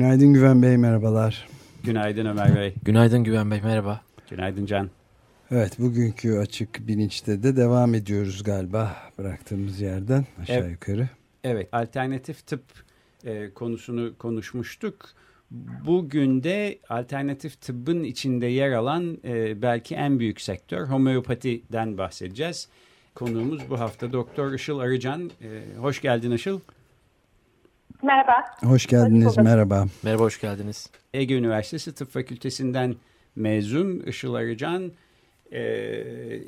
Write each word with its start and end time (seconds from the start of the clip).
Günaydın 0.00 0.34
Güven 0.34 0.62
Bey, 0.62 0.76
merhabalar. 0.76 1.48
Günaydın 1.84 2.26
Ömer 2.26 2.56
Bey. 2.56 2.74
Günaydın 2.82 3.24
Güven 3.24 3.50
Bey, 3.50 3.60
merhaba. 3.62 4.00
Günaydın 4.30 4.66
Can. 4.66 4.90
Evet, 5.50 5.78
bugünkü 5.78 6.38
açık 6.38 6.88
bilinçte 6.88 7.42
de 7.42 7.56
devam 7.56 7.94
ediyoruz 7.94 8.42
galiba 8.42 8.96
bıraktığımız 9.18 9.80
yerden 9.80 10.26
aşağı 10.42 10.56
evet. 10.56 10.70
yukarı. 10.70 11.08
Evet, 11.44 11.68
alternatif 11.72 12.46
tıp 12.46 12.62
e, 13.24 13.50
konusunu 13.54 14.18
konuşmuştuk. 14.18 15.08
Bugün 15.86 16.42
de 16.42 16.78
alternatif 16.88 17.60
tıbbın 17.60 18.02
içinde 18.02 18.46
yer 18.46 18.72
alan 18.72 19.18
e, 19.24 19.62
belki 19.62 19.94
en 19.94 20.18
büyük 20.18 20.40
sektör 20.40 20.86
homeopatiden 20.86 21.98
bahsedeceğiz. 21.98 22.68
Konuğumuz 23.14 23.70
bu 23.70 23.80
hafta 23.80 24.12
Doktor 24.12 24.52
Işıl 24.52 24.78
Arıcan. 24.78 25.30
E, 25.42 25.78
hoş 25.78 26.02
geldin 26.02 26.30
Işıl. 26.30 26.60
Merhaba. 28.02 28.44
Hoş 28.62 28.86
geldiniz, 28.86 29.26
hoş 29.26 29.36
merhaba. 29.36 29.86
Merhaba, 30.02 30.22
hoş 30.22 30.40
geldiniz. 30.40 30.90
Ege 31.14 31.34
Üniversitesi 31.34 31.94
Tıp 31.94 32.10
Fakültesinden 32.10 32.96
mezun 33.36 34.00
Işıl 34.00 34.34
Arıcan. 34.34 34.92
E, 35.52 35.60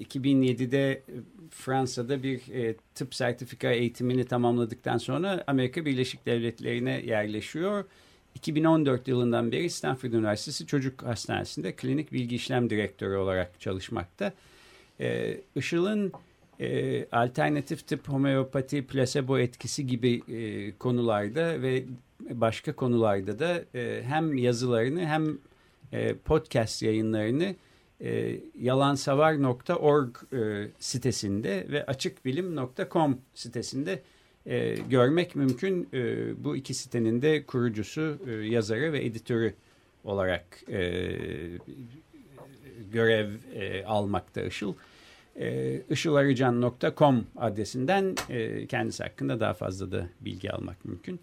2007'de 0.03 1.03
Fransa'da 1.51 2.23
bir 2.23 2.55
e, 2.55 2.75
tıp 2.95 3.15
sertifika 3.15 3.71
eğitimini 3.71 4.25
tamamladıktan 4.25 4.99
sonra 4.99 5.45
Amerika 5.47 5.85
Birleşik 5.85 6.27
Devletleri'ne 6.27 7.01
yerleşiyor. 7.07 7.85
2014 8.35 9.09
yılından 9.09 9.53
beri 9.53 9.71
Stanford 9.71 10.13
Üniversitesi 10.13 10.67
Çocuk 10.67 11.03
Hastanesi'nde 11.03 11.73
klinik 11.73 12.13
bilgi 12.13 12.37
işlem 12.37 12.71
direktörü 12.71 13.17
olarak 13.17 13.61
çalışmakta. 13.61 14.33
Ee, 15.01 15.41
Işıl'ın 15.57 16.13
e, 16.61 17.07
alternatif 17.13 17.87
tıp, 17.87 18.09
homeopati, 18.09 18.87
plasebo 18.87 19.39
etkisi 19.39 19.87
gibi 19.87 20.23
e, 20.29 20.73
konularda 20.79 21.63
ve 21.63 21.85
başka 22.31 22.73
konularda 22.73 23.39
da 23.39 23.65
e, 23.75 24.03
hem 24.05 24.39
yazılarını 24.39 25.07
hem 25.07 25.39
e, 25.93 26.15
podcast 26.15 26.83
yayınlarını 26.83 27.55
e, 28.01 28.41
yalansavar.org 28.61 30.17
e, 30.33 30.69
sitesinde 30.79 31.67
ve 31.71 31.87
açıkbilim.com 31.87 33.19
sitesinde 33.35 34.03
e, 34.47 34.75
görmek 34.91 35.37
mümkün. 35.37 35.89
E, 35.93 36.45
bu 36.45 36.57
iki 36.57 36.75
sitenin 36.75 37.23
de 37.23 37.47
kurucusu, 37.47 38.19
e, 38.27 38.31
yazarı 38.33 38.93
ve 38.93 39.05
editörü 39.05 39.55
olarak 40.05 40.45
e, 40.69 41.11
görev 42.93 43.31
e, 43.55 43.85
almakta 43.85 44.43
Işıl. 44.43 44.75
E, 45.37 45.81
Işılarıcan.com 45.91 47.27
adresinden 47.37 48.15
e, 48.29 48.67
kendisi 48.67 49.03
hakkında 49.03 49.41
daha 49.41 49.55
fazla 49.55 49.93
da 49.93 50.09
bilgi 50.21 50.53
almak 50.53 50.85
mümkün. 50.85 51.21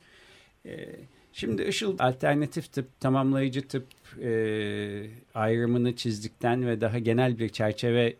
E, 0.65 0.87
şimdi 1.33 1.63
Işıl 1.63 1.95
alternatif 1.99 2.73
tıp, 2.73 2.99
tamamlayıcı 2.99 3.67
tıp 3.67 3.85
ayrımını 5.33 5.95
çizdikten 5.95 6.67
ve 6.67 6.81
daha 6.81 6.99
genel 6.99 7.39
bir 7.39 7.49
çerçeve 7.49 8.15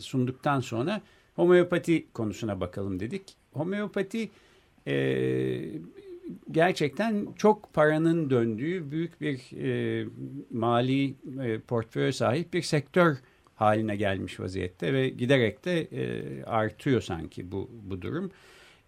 sunduktan 0.00 0.60
sonra 0.60 1.00
homeopati 1.36 2.06
konusuna 2.12 2.60
bakalım 2.60 3.00
dedik. 3.00 3.22
Homeopati 3.52 4.30
gerçekten 6.50 7.26
çok 7.36 7.72
paranın 7.72 8.30
döndüğü 8.30 8.90
büyük 8.90 9.20
bir 9.20 9.40
mali 10.54 11.14
e, 11.42 11.58
portföy 11.58 12.12
sahip 12.12 12.54
bir 12.54 12.62
sektör 12.62 13.16
haline 13.58 13.96
gelmiş 13.96 14.40
vaziyette 14.40 14.92
ve 14.92 15.08
giderek 15.08 15.64
de 15.64 15.80
e, 15.80 16.44
artıyor 16.44 17.00
sanki 17.00 17.52
bu, 17.52 17.70
bu 17.82 18.02
durum. 18.02 18.30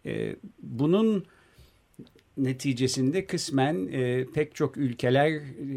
E, 0.06 0.36
bunun 0.62 1.24
neticesinde 2.36 3.26
kısmen 3.26 3.88
e, 3.92 4.26
pek 4.34 4.54
çok 4.54 4.76
ülkeler 4.76 5.32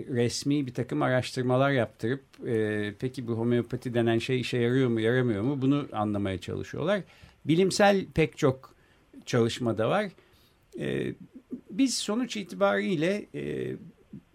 resmi 0.09 0.67
bir 0.67 0.73
takım 0.73 1.01
araştırmalar 1.01 1.71
yaptırıp 1.71 2.23
e, 2.47 2.93
peki 2.99 3.27
bu 3.27 3.31
homeopati 3.31 3.93
denen 3.93 4.17
şey 4.17 4.39
işe 4.39 4.57
yarıyor 4.57 4.89
mu 4.89 4.99
yaramıyor 4.99 5.43
mu 5.43 5.61
bunu 5.61 5.87
anlamaya 5.91 6.41
çalışıyorlar. 6.41 7.01
Bilimsel 7.45 8.05
pek 8.13 8.37
çok 8.37 8.75
çalışmada 9.25 9.89
var. 9.89 10.05
E, 10.79 11.13
biz 11.71 11.97
sonuç 11.97 12.37
itibariyle 12.37 13.25
e, 13.35 13.75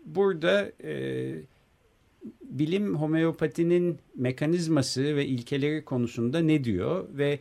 burada 0.04 0.72
e, 0.84 1.32
bilim 2.42 2.96
homeopatinin 2.96 3.98
mekanizması 4.14 5.16
ve 5.16 5.26
ilkeleri 5.26 5.84
konusunda 5.84 6.40
ne 6.40 6.64
diyor 6.64 7.04
ve 7.12 7.38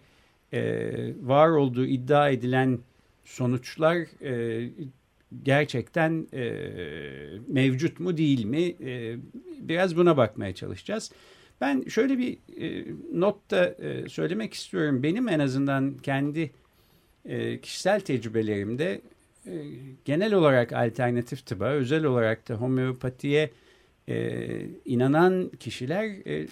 e, 0.53 0.91
var 1.21 1.49
olduğu 1.49 1.85
iddia 1.85 2.29
edilen 2.29 2.79
sonuçlar 3.25 3.97
e, 4.23 4.69
gerçekten 5.43 6.27
e, 6.33 6.51
mevcut 7.47 7.99
mu 7.99 8.17
değil 8.17 8.45
mi 8.45 8.75
e, 8.85 9.15
biraz 9.61 9.97
buna 9.97 10.17
bakmaya 10.17 10.55
çalışacağız. 10.55 11.11
Ben 11.61 11.81
şöyle 11.81 12.17
bir 12.17 12.37
e, 12.61 12.85
not 13.13 13.51
da 13.51 13.65
e, 13.65 14.09
söylemek 14.09 14.53
istiyorum. 14.53 15.03
Benim 15.03 15.27
en 15.29 15.39
azından 15.39 15.97
kendi 15.97 16.51
e, 17.25 17.61
kişisel 17.61 17.99
tecrübelerimde 17.99 19.01
e, 19.45 19.51
genel 20.05 20.33
olarak 20.33 20.73
alternatif 20.73 21.45
tıba, 21.45 21.65
özel 21.65 22.05
olarak 22.05 22.49
da 22.49 22.55
homeopatiye 22.55 23.43
e, 23.43 23.66
inanan 24.85 25.51
kişiler 25.59 26.05
e, 26.05 26.47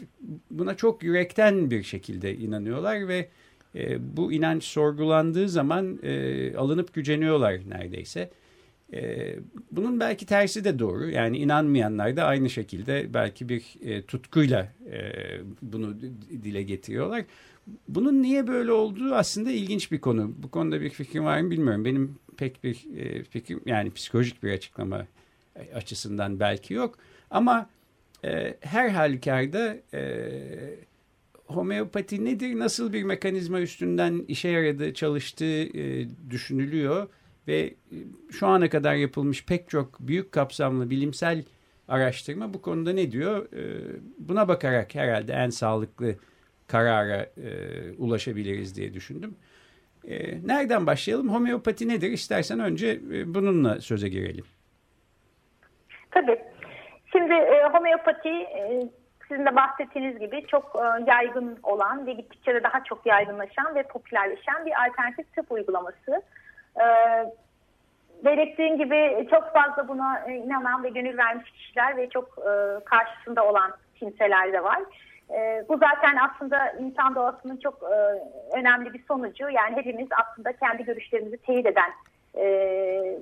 buna 0.52 0.78
çok 0.78 1.04
yürekten 1.04 1.72
bir 1.72 1.84
şekilde 1.84 2.36
inanıyorlar 2.36 3.08
ve 3.08 3.30
e, 3.76 4.18
bu 4.18 4.34
inanç 4.34 4.64
sorgulandığı 4.64 5.50
zaman 5.50 6.00
e, 6.04 6.56
alınıp 6.58 6.94
güceniyorlar 6.94 7.60
neredeyse. 7.70 8.30
E, 8.94 9.36
bunun 9.72 10.00
belki 10.00 10.26
tersi 10.26 10.64
de 10.64 10.80
doğru. 10.80 11.10
Yani 11.10 11.38
inanmayanlar 11.38 12.18
da 12.18 12.24
aynı 12.24 12.50
şekilde 12.50 13.14
belki 13.14 13.50
bir 13.50 13.64
e, 13.86 14.02
tutkuyla 14.02 14.72
e, 14.92 15.12
bunu 15.62 15.96
dile 16.44 16.64
getiriyorlar. 16.64 17.26
Bunun 17.88 18.22
niye 18.22 18.48
böyle 18.48 18.72
olduğu 18.72 19.14
aslında 19.14 19.52
ilginç 19.52 19.92
bir 19.92 20.00
konu. 20.00 20.34
Bu 20.38 20.52
konuda 20.52 20.82
bir 20.82 20.90
fikrim 20.90 21.26
var 21.26 21.42
mı 21.42 21.52
bilmiyorum. 21.52 21.86
Benim 21.86 22.16
pek 22.38 22.64
bir 22.64 22.86
e, 22.98 23.24
fikrim 23.24 23.62
yani 23.66 23.92
psikolojik 23.92 24.44
bir 24.44 24.52
açıklama 24.52 25.08
açısından 25.74 26.40
belki 26.40 26.74
yok. 26.74 27.00
Ama 27.32 27.70
e, 28.26 28.58
her 28.62 28.90
halükarda 28.90 29.78
e, 29.94 30.20
homeopati 31.46 32.26
nedir, 32.26 32.60
nasıl 32.60 32.94
bir 32.94 33.04
mekanizma 33.04 33.62
üstünden 33.62 34.26
işe 34.28 34.50
yaradığı, 34.50 34.94
çalıştığı 34.94 35.78
e, 35.80 36.08
düşünülüyor. 36.30 37.08
Ve 37.48 37.60
e, 37.62 37.98
şu 38.32 38.48
ana 38.48 38.70
kadar 38.70 38.96
yapılmış 38.96 39.46
pek 39.46 39.70
çok 39.70 40.00
büyük 40.00 40.32
kapsamlı 40.32 40.90
bilimsel 40.90 41.44
araştırma 41.88 42.54
bu 42.54 42.62
konuda 42.62 42.94
ne 42.94 43.12
diyor? 43.12 43.54
E, 43.54 43.82
buna 44.18 44.48
bakarak 44.48 44.96
herhalde 44.96 45.34
en 45.34 45.50
sağlıklı 45.50 46.16
karara 46.68 47.22
e, 47.22 47.52
ulaşabiliriz 47.98 48.76
diye 48.76 48.94
düşündüm. 48.94 49.36
E, 50.08 50.48
nereden 50.48 50.88
başlayalım? 50.88 51.30
Homeopati 51.30 51.88
nedir? 51.88 52.12
İstersen 52.12 52.60
önce 52.60 53.00
e, 53.14 53.34
bununla 53.34 53.82
söze 53.82 54.10
girelim. 54.10 54.46
Tabii. 56.12 56.40
Şimdi 57.16 57.34
e, 57.34 57.64
homeopati 57.64 58.30
e, 58.30 58.88
sizin 59.28 59.46
de 59.46 59.56
bahsettiğiniz 59.56 60.20
gibi 60.20 60.48
çok 60.48 60.76
e, 60.76 61.12
yaygın 61.12 61.60
olan 61.64 62.08
ve 62.08 62.14
gittikçe 62.14 62.56
de 62.56 62.64
daha 62.64 62.84
çok 62.84 63.06
yaygınlaşan 63.06 63.76
ve 63.76 63.84
popülerleşen 63.84 64.66
bir 64.66 64.74
alternatif 64.86 65.36
tıp 65.36 65.52
uygulaması. 65.52 66.22
E, 66.76 66.86
belirttiğim 68.26 68.78
gibi 68.78 69.28
çok 69.32 69.54
fazla 69.54 69.88
buna 69.88 70.20
e, 70.28 70.34
inanan 70.36 70.84
ve 70.84 70.90
gönül 70.90 71.18
vermiş 71.18 71.52
kişiler 71.52 71.98
ve 71.98 72.10
çok 72.10 72.38
e, 72.38 72.84
karşısında 72.86 73.46
olan 73.46 73.72
kimseler 74.00 74.54
de 74.54 74.64
var. 74.64 74.80
E, 75.30 75.66
bu 75.70 75.78
zaten 75.78 76.16
aslında 76.16 76.72
insan 76.72 77.16
doğasının 77.16 77.58
çok 77.58 77.84
e, 77.84 77.96
önemli 78.58 78.94
bir 78.94 79.04
sonucu. 79.08 79.50
Yani 79.50 79.76
hepimiz 79.76 80.08
aslında 80.22 80.54
kendi 80.54 80.86
görüşlerimizi 80.86 81.38
teyit 81.38 81.66
eden 81.66 81.92
e, 82.38 82.46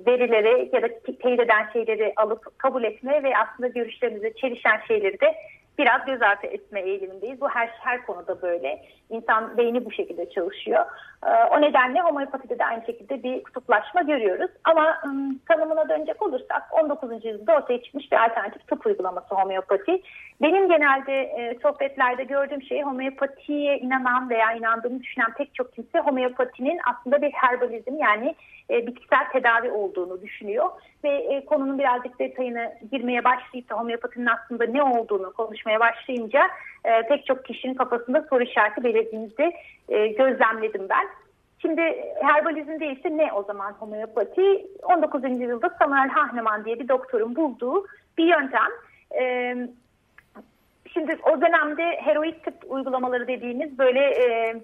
verileri 0.06 0.70
ya 0.72 0.82
da 0.82 0.88
teyit 1.22 1.40
eden 1.40 1.70
şeyleri 1.72 2.12
alıp 2.16 2.58
kabul 2.58 2.84
etme 2.84 3.22
ve 3.22 3.32
aslında 3.36 3.68
görüşlerimize 3.68 4.34
çelişen 4.34 4.80
şeyleri 4.88 5.20
de 5.20 5.34
biraz 5.78 6.04
göz 6.06 6.22
ardı 6.22 6.46
etme 6.46 6.80
eğilimindeyiz. 6.80 7.40
Bu 7.40 7.48
her 7.48 7.66
her 7.66 8.06
konuda 8.06 8.42
böyle. 8.42 8.82
İnsan 9.10 9.56
beyni 9.56 9.84
bu 9.84 9.92
şekilde 9.92 10.30
çalışıyor. 10.30 10.84
Ee, 11.26 11.28
o 11.50 11.60
nedenle 11.60 12.00
homeopatide 12.00 12.58
de 12.58 12.64
aynı 12.64 12.86
şekilde 12.86 13.22
bir 13.22 13.42
kutuplaşma 13.42 14.02
görüyoruz. 14.02 14.50
Ama 14.64 14.98
ım, 15.04 15.38
tanımına 15.38 15.88
dönecek 15.88 16.22
olursak 16.22 16.62
19. 16.72 17.24
yüzyılda 17.24 17.56
ortaya 17.56 17.82
çıkmış 17.82 18.12
bir 18.12 18.24
alternatif 18.24 18.68
tıp 18.68 18.86
uygulaması 18.86 19.34
homeopati. 19.34 20.02
Benim 20.42 20.68
genelde 20.68 21.22
e, 21.22 21.58
sohbetlerde 21.62 22.24
gördüğüm 22.24 22.62
şey 22.62 22.82
homeopatiye 22.82 23.78
inanan 23.78 24.30
veya 24.30 24.52
inandığını 24.52 25.02
düşünen 25.02 25.32
pek 25.38 25.54
çok 25.54 25.72
kimse 25.72 25.98
homeopatinin 25.98 26.80
aslında 26.90 27.22
bir 27.22 27.30
herbalizm 27.30 27.96
yani 27.98 28.34
e, 28.70 28.86
bitkisel 28.86 29.30
tedavi 29.32 29.70
olduğunu 29.70 30.22
düşünüyor. 30.22 30.70
Ve 31.04 31.08
e, 31.08 31.44
konunun 31.44 31.78
birazcık 31.78 32.18
detayına 32.18 32.72
girmeye 32.92 33.24
başlayıp 33.24 33.70
da 33.70 33.74
homeopatinin 33.74 34.26
aslında 34.26 34.64
ne 34.64 34.82
olduğunu 34.82 35.32
konuşmaya 35.32 35.80
başlayınca 35.80 36.40
e, 36.84 37.02
pek 37.08 37.26
çok 37.26 37.44
kişinin 37.44 37.74
kafasında 37.74 38.26
soru 38.30 38.42
işareti 38.42 38.84
belirdiğinizi 38.84 39.52
e, 39.88 40.06
gözlemledim 40.06 40.88
ben. 40.88 41.06
Şimdi 41.58 41.82
herbalizmde 42.22 42.86
ise 42.86 43.16
ne 43.16 43.32
o 43.32 43.42
zaman 43.42 43.72
homeopati? 43.72 44.66
19. 44.82 45.24
yüzyılda 45.24 45.70
Samuel 45.78 46.08
Hahnemann 46.08 46.64
diye 46.64 46.78
bir 46.78 46.88
doktorun 46.88 47.36
bulduğu 47.36 47.86
bir 48.18 48.24
yöntem. 48.24 48.70
E, 49.20 49.56
şimdi 50.92 51.16
o 51.32 51.40
dönemde 51.40 51.82
heroik 51.82 52.44
tıp 52.44 52.54
uygulamaları 52.68 53.28
dediğimiz 53.28 53.78
böyle 53.78 54.00
e, 54.00 54.56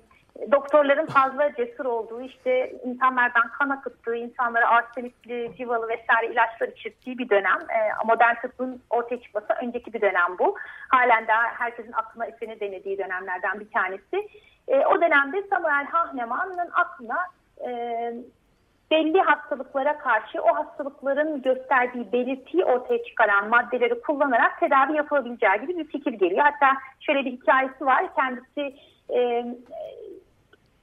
doktorların 0.52 1.06
fazla 1.06 1.54
cesur 1.54 1.84
olduğu 1.84 2.20
işte 2.20 2.72
insanlardan 2.84 3.48
kan 3.58 3.70
akıttığı, 3.70 4.16
insanlara 4.16 4.68
arsenikli, 4.70 5.52
civalı 5.56 5.88
vesaire 5.88 6.32
ilaçlar 6.32 6.68
içirttiği 6.68 7.18
bir 7.18 7.28
dönem. 7.28 7.58
E, 7.70 8.06
modern 8.06 8.34
tıbbın 8.34 8.82
ortaya 8.90 9.20
çıkması 9.20 9.46
önceki 9.62 9.92
bir 9.92 10.00
dönem 10.00 10.38
bu. 10.38 10.56
Halen 10.88 11.26
daha 11.26 11.42
herkesin 11.42 11.92
aklına 11.92 12.26
eseni 12.26 12.60
denediği 12.60 12.98
dönemlerden 12.98 13.60
bir 13.60 13.70
tanesi. 13.70 14.28
E, 14.68 14.86
o 14.86 15.00
dönemde 15.00 15.42
Samuel 15.50 15.86
Hahnemann'ın 15.86 16.70
aklına 16.72 17.18
e, 17.66 17.70
belli 18.90 19.20
hastalıklara 19.20 19.98
karşı 19.98 20.42
o 20.42 20.54
hastalıkların 20.54 21.42
gösterdiği 21.42 22.12
belirtiyi 22.12 22.64
ortaya 22.64 23.04
çıkaran 23.04 23.48
maddeleri 23.48 24.00
kullanarak 24.00 24.60
tedavi 24.60 24.96
yapılabileceği 24.96 25.60
gibi 25.60 25.78
bir 25.78 25.84
fikir 25.84 26.12
geliyor. 26.12 26.44
Hatta 26.44 26.80
şöyle 27.00 27.24
bir 27.24 27.32
hikayesi 27.32 27.86
var. 27.86 28.14
Kendisi 28.14 28.76
e, 29.14 29.46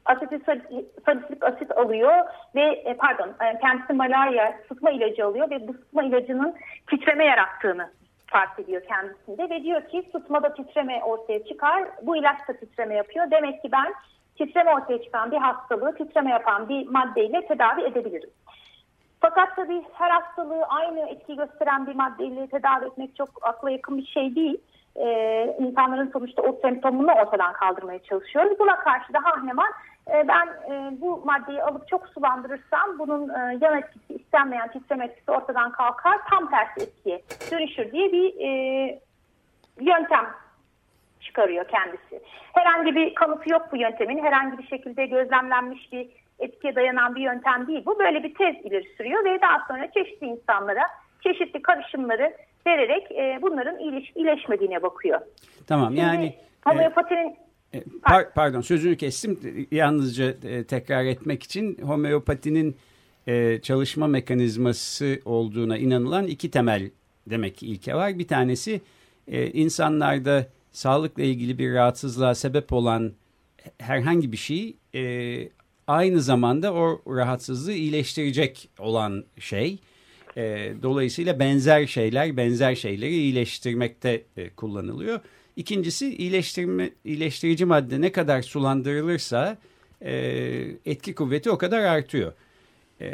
asetilsalisit 0.08 1.44
asit 1.44 1.78
alıyor 1.78 2.14
ve 2.56 2.62
e, 2.62 2.94
pardon 2.94 3.28
e, 3.28 3.60
kendisi 3.60 3.94
malaria 3.94 4.54
sıtma 4.68 4.92
ilacı 4.92 5.26
alıyor 5.26 5.50
ve 5.50 5.68
bu 5.68 5.74
sıtma 5.74 6.04
ilacının 6.04 6.56
titreme 6.90 7.26
yarattığını 7.26 7.90
fark 8.28 8.60
ediyor 8.60 8.82
kendisinde 8.88 9.50
ve 9.50 9.64
diyor 9.64 9.82
ki 9.88 10.10
sıtmada 10.12 10.54
titreme 10.54 11.04
ortaya 11.04 11.44
çıkar. 11.46 11.84
Bu 12.02 12.18
ilaç 12.18 12.48
da 12.48 12.54
titreme 12.54 12.96
yapıyor. 12.96 13.32
Demek 13.32 13.62
ki 13.62 13.70
ben 13.72 13.94
titreme 14.38 14.74
ortaya 14.74 15.02
çıkan 15.04 15.32
bir 15.32 15.38
hastalığı 15.38 15.96
titreme 15.96 16.32
yapan 16.32 16.70
bir 16.70 16.88
maddeyle 16.88 17.48
tedavi 17.48 17.82
edebilirim. 17.82 18.30
Fakat 19.22 19.56
tabii 19.56 19.84
her 19.94 20.10
hastalığı 20.10 20.64
aynı 20.64 21.00
etki 21.00 21.36
gösteren 21.36 21.88
bir 21.88 21.96
maddeyle 21.96 22.48
tedavi 22.48 22.86
etmek 22.86 23.16
çok 23.16 23.30
akla 23.42 23.72
yakın 23.72 23.98
bir 23.98 24.06
şey 24.06 24.36
değil. 24.36 24.58
Ee, 24.96 25.56
insanların 25.60 26.10
sonuçta 26.14 26.42
o 26.42 26.60
semptomunu 26.62 27.12
ortadan 27.12 27.54
kaldırmaya 27.54 28.00
çalışıyoruz. 28.00 28.60
Buna 28.60 28.76
karşı 28.76 29.14
da 29.14 29.20
Hahnemann 29.24 29.70
e, 29.70 29.97
ben 30.28 30.48
e, 30.48 31.02
bu 31.02 31.22
maddeyi 31.26 31.64
alıp 31.64 31.88
çok 31.88 32.08
sulandırırsam 32.08 33.00
bunun 33.00 33.30
e, 33.30 33.58
yan 33.62 33.78
etkisi 33.78 34.14
istenmeyen 34.14 34.72
titreme 34.72 35.06
etkisi 35.06 35.32
ortadan 35.32 35.72
kalkar 35.72 36.20
tam 36.30 36.50
tersi 36.50 36.82
etkiye 36.82 37.22
dönüşür 37.52 37.92
diye 37.92 38.12
bir 38.12 38.34
yöntem 39.82 40.26
çıkarıyor 41.22 41.66
kendisi. 41.68 42.22
Herhangi 42.54 42.96
bir 42.96 43.16
kanıtı 43.16 43.52
yok 43.52 43.68
bu 43.72 43.78
yöntemin. 43.78 44.24
Herhangi 44.24 44.58
bir 44.58 44.68
şekilde 44.68 45.06
gözlemlenmiş 45.06 45.92
bir 45.94 46.08
etkiye 46.40 46.76
dayanan 46.76 47.16
bir 47.16 47.22
yöntem 47.22 47.68
değil 47.68 47.86
bu. 47.86 48.00
Böyle 48.00 48.24
bir 48.24 48.36
tez 48.36 48.56
ileri 48.66 48.96
sürüyor 48.98 49.26
ve 49.26 49.42
daha 49.42 49.66
sonra 49.68 49.92
çeşitli 49.92 50.28
insanlara 50.28 50.84
çeşitli 51.24 51.62
karışımları 51.62 52.34
vererek 52.68 53.12
bunların 53.42 53.80
iyileş, 53.80 54.12
iyileşmediğine 54.16 54.82
bakıyor. 54.82 55.22
Tamam 55.68 55.88
Şimdi, 55.88 56.00
yani 56.00 56.34
homeopatinin 56.64 57.30
e, 57.30 57.47
par 58.04 58.34
pardon 58.34 58.62
sözünü 58.62 58.98
kestim. 58.98 59.40
Yalnızca 59.72 60.36
e, 60.44 60.64
tekrar 60.64 61.06
etmek 61.06 61.44
için 61.44 61.78
homeopatinin 61.82 62.76
e, 63.28 63.60
çalışma 63.62 64.08
mekanizması 64.08 65.22
olduğuna 65.26 65.78
inanılan 65.78 66.28
iki 66.28 66.52
temel 66.52 66.90
demek 67.30 67.58
ki 67.58 67.68
ilke 67.68 67.96
var. 67.96 68.20
Bir 68.20 68.28
tanesi 68.28 68.82
e, 69.28 69.48
insanlarda 69.52 70.48
sağlıkla 70.72 71.24
ilgili 71.24 71.58
bir 71.58 71.74
rahatsızlığa 71.74 72.36
sebep 72.36 72.74
olan 72.74 73.14
herhangi 73.78 74.32
bir 74.32 74.38
şey 74.38 74.76
e, 74.96 75.50
aynı 75.88 76.22
zamanda 76.22 76.74
o 76.74 77.02
rahatsızlığı 77.08 77.74
iyileştirecek 77.74 78.70
olan 78.80 79.26
şey. 79.40 79.80
E, 80.38 80.74
dolayısıyla 80.84 81.40
benzer 81.40 81.88
şeyler 81.88 82.38
benzer 82.38 82.76
şeyleri 82.76 83.14
iyileştirmekte 83.14 84.24
e, 84.38 84.50
kullanılıyor. 84.50 85.20
İkincisi 85.58 86.16
iyileştirme, 86.16 86.90
iyileştirici 87.06 87.66
madde 87.66 88.02
ne 88.02 88.12
kadar 88.12 88.42
sulandırılırsa 88.42 89.58
e, 90.02 90.12
etki 90.86 91.16
kuvveti 91.16 91.52
o 91.52 91.58
kadar 91.58 91.80
artıyor. 91.80 92.34
E, 93.02 93.08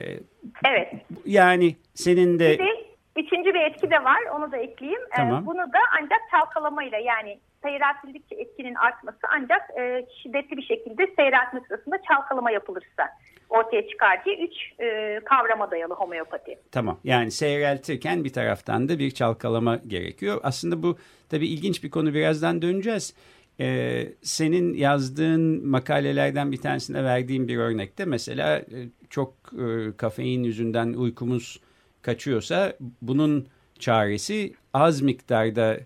evet. 0.66 0.94
Yani 1.25 1.75
senin 1.94 2.40
de... 2.40 2.50
Bir 2.51 2.60
de 2.60 2.86
üçüncü 3.16 3.54
bir 3.54 3.62
etki 3.62 3.92
de 3.92 4.04
var 4.04 4.19
onu 4.36 4.51
da 4.51 4.57
ekleyeyim. 4.57 5.01
E, 5.01 5.16
tamam. 5.16 5.44
Ee, 5.44 5.45
bunu 5.45 5.57
da 5.57 5.80
ancak 6.01 6.19
çalkalamayla 6.31 6.98
yani 6.98 7.40
seyreltildikçe 7.63 8.36
etkinin 8.36 8.75
artması 8.75 9.19
ancak 9.38 9.62
e, 9.80 10.06
şiddetli 10.24 10.57
bir 10.57 10.63
şekilde 10.63 11.07
seyreltme 11.15 11.62
sırasında 11.68 12.01
çalkalama 12.01 12.51
yapılırsa 12.51 13.10
ortaya 13.50 13.88
çıkar 13.88 14.25
diye 14.25 14.38
üç 14.38 14.54
e, 14.80 15.19
kavrama 15.25 15.71
dayalı 15.71 15.94
homeopati. 15.94 16.60
Tamam 16.71 17.00
yani 17.04 17.31
seyreltirken 17.31 18.24
bir 18.24 18.33
taraftan 18.33 18.89
da 18.89 19.00
bir 19.00 19.12
çalkalama 19.12 19.80
gerekiyor. 19.88 20.39
Aslında 20.44 20.83
bu 20.83 20.98
tabii 21.30 21.48
ilginç 21.48 21.83
bir 21.83 21.89
konu 21.89 22.13
birazdan 22.13 22.62
döneceğiz. 22.62 23.15
Ee, 23.60 24.07
senin 24.21 24.74
yazdığın 24.74 25.68
makalelerden 25.68 26.51
bir 26.51 26.57
tanesinde 26.57 27.04
verdiğim 27.04 27.48
bir 27.48 27.57
örnekte 27.57 28.06
mesela 28.06 28.57
e, 28.57 28.89
çok 29.09 29.33
e, 29.54 29.98
kafein 29.98 30.44
yüzünden 30.44 30.94
uykumuz 30.94 31.59
kaçıyorsa 32.01 32.74
bunun 33.01 33.48
çaresi 33.80 34.54
az 34.74 35.01
miktarda 35.01 35.77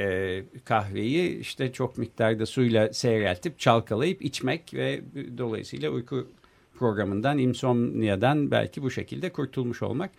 e, 0.00 0.44
kahveyi 0.64 1.38
işte 1.38 1.72
çok 1.72 1.98
miktarda 1.98 2.46
suyla 2.46 2.92
seyreltip 2.92 3.58
çalkalayıp 3.58 4.22
içmek 4.22 4.74
ve 4.74 5.00
dolayısıyla 5.38 5.90
uyku 5.90 6.28
programından, 6.74 7.38
insomniadan 7.38 8.50
belki 8.50 8.82
bu 8.82 8.90
şekilde 8.90 9.32
kurtulmuş 9.32 9.82
olmak. 9.82 10.10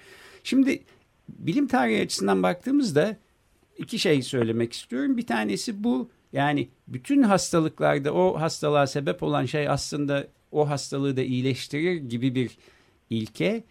Şimdi 0.44 0.84
bilim 1.30 1.68
tarihi 1.68 2.02
açısından 2.02 2.44
baktığımızda 2.44 3.18
iki 3.78 4.00
şey 4.00 4.22
söylemek 4.22 4.74
istiyorum. 4.74 5.18
Bir 5.18 5.26
tanesi 5.28 5.84
bu 5.84 6.10
yani 6.34 6.70
bütün 6.88 7.24
hastalıklarda 7.24 8.14
o 8.14 8.42
hastalığa 8.42 8.88
sebep 8.88 9.24
olan 9.24 9.46
şey 9.46 9.70
aslında 9.70 10.28
o 10.52 10.70
hastalığı 10.70 11.18
da 11.18 11.22
iyileştirir 11.22 11.96
gibi 11.96 12.36
bir 12.36 12.58
ilke. 13.10 13.64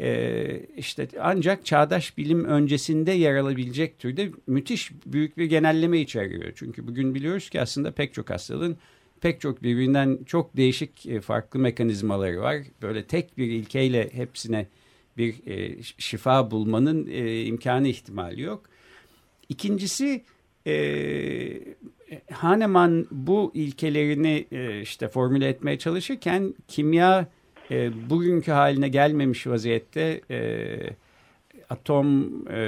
Ee, 0.00 0.60
işte 0.76 1.08
ancak 1.20 1.66
çağdaş 1.66 2.18
bilim 2.18 2.44
öncesinde 2.44 3.12
yer 3.12 3.34
alabilecek 3.36 3.98
türde 3.98 4.30
müthiş 4.46 4.92
büyük 5.06 5.38
bir 5.38 5.44
genelleme 5.44 6.00
içeriyor. 6.00 6.52
Çünkü 6.56 6.86
bugün 6.86 7.14
biliyoruz 7.14 7.50
ki 7.50 7.60
aslında 7.60 7.92
pek 7.92 8.14
çok 8.14 8.30
hastalığın 8.30 8.76
pek 9.20 9.40
çok 9.40 9.62
birbirinden 9.62 10.18
çok 10.26 10.56
değişik 10.56 11.06
e, 11.06 11.20
farklı 11.20 11.60
mekanizmaları 11.60 12.40
var. 12.40 12.56
Böyle 12.82 13.04
tek 13.04 13.38
bir 13.38 13.46
ilkeyle 13.46 14.10
hepsine 14.12 14.66
bir 15.16 15.46
e, 15.46 15.82
şifa 15.82 16.50
bulmanın 16.50 17.06
e, 17.06 17.44
imkanı 17.44 17.88
ihtimali 17.88 18.42
yok. 18.42 18.62
İkincisi 19.48 20.24
e, 20.66 21.76
Hahnemann 22.32 23.06
bu 23.10 23.50
ilkelerini 23.54 24.46
e, 24.52 24.80
işte 24.80 25.08
formüle 25.08 25.48
etmeye 25.48 25.78
çalışırken 25.78 26.54
kimya 26.68 27.28
e, 27.70 28.10
bugünkü 28.10 28.50
haline 28.50 28.88
gelmemiş 28.88 29.46
vaziyette 29.46 30.20
e, 30.30 30.78
atom 31.70 32.48
e, 32.48 32.58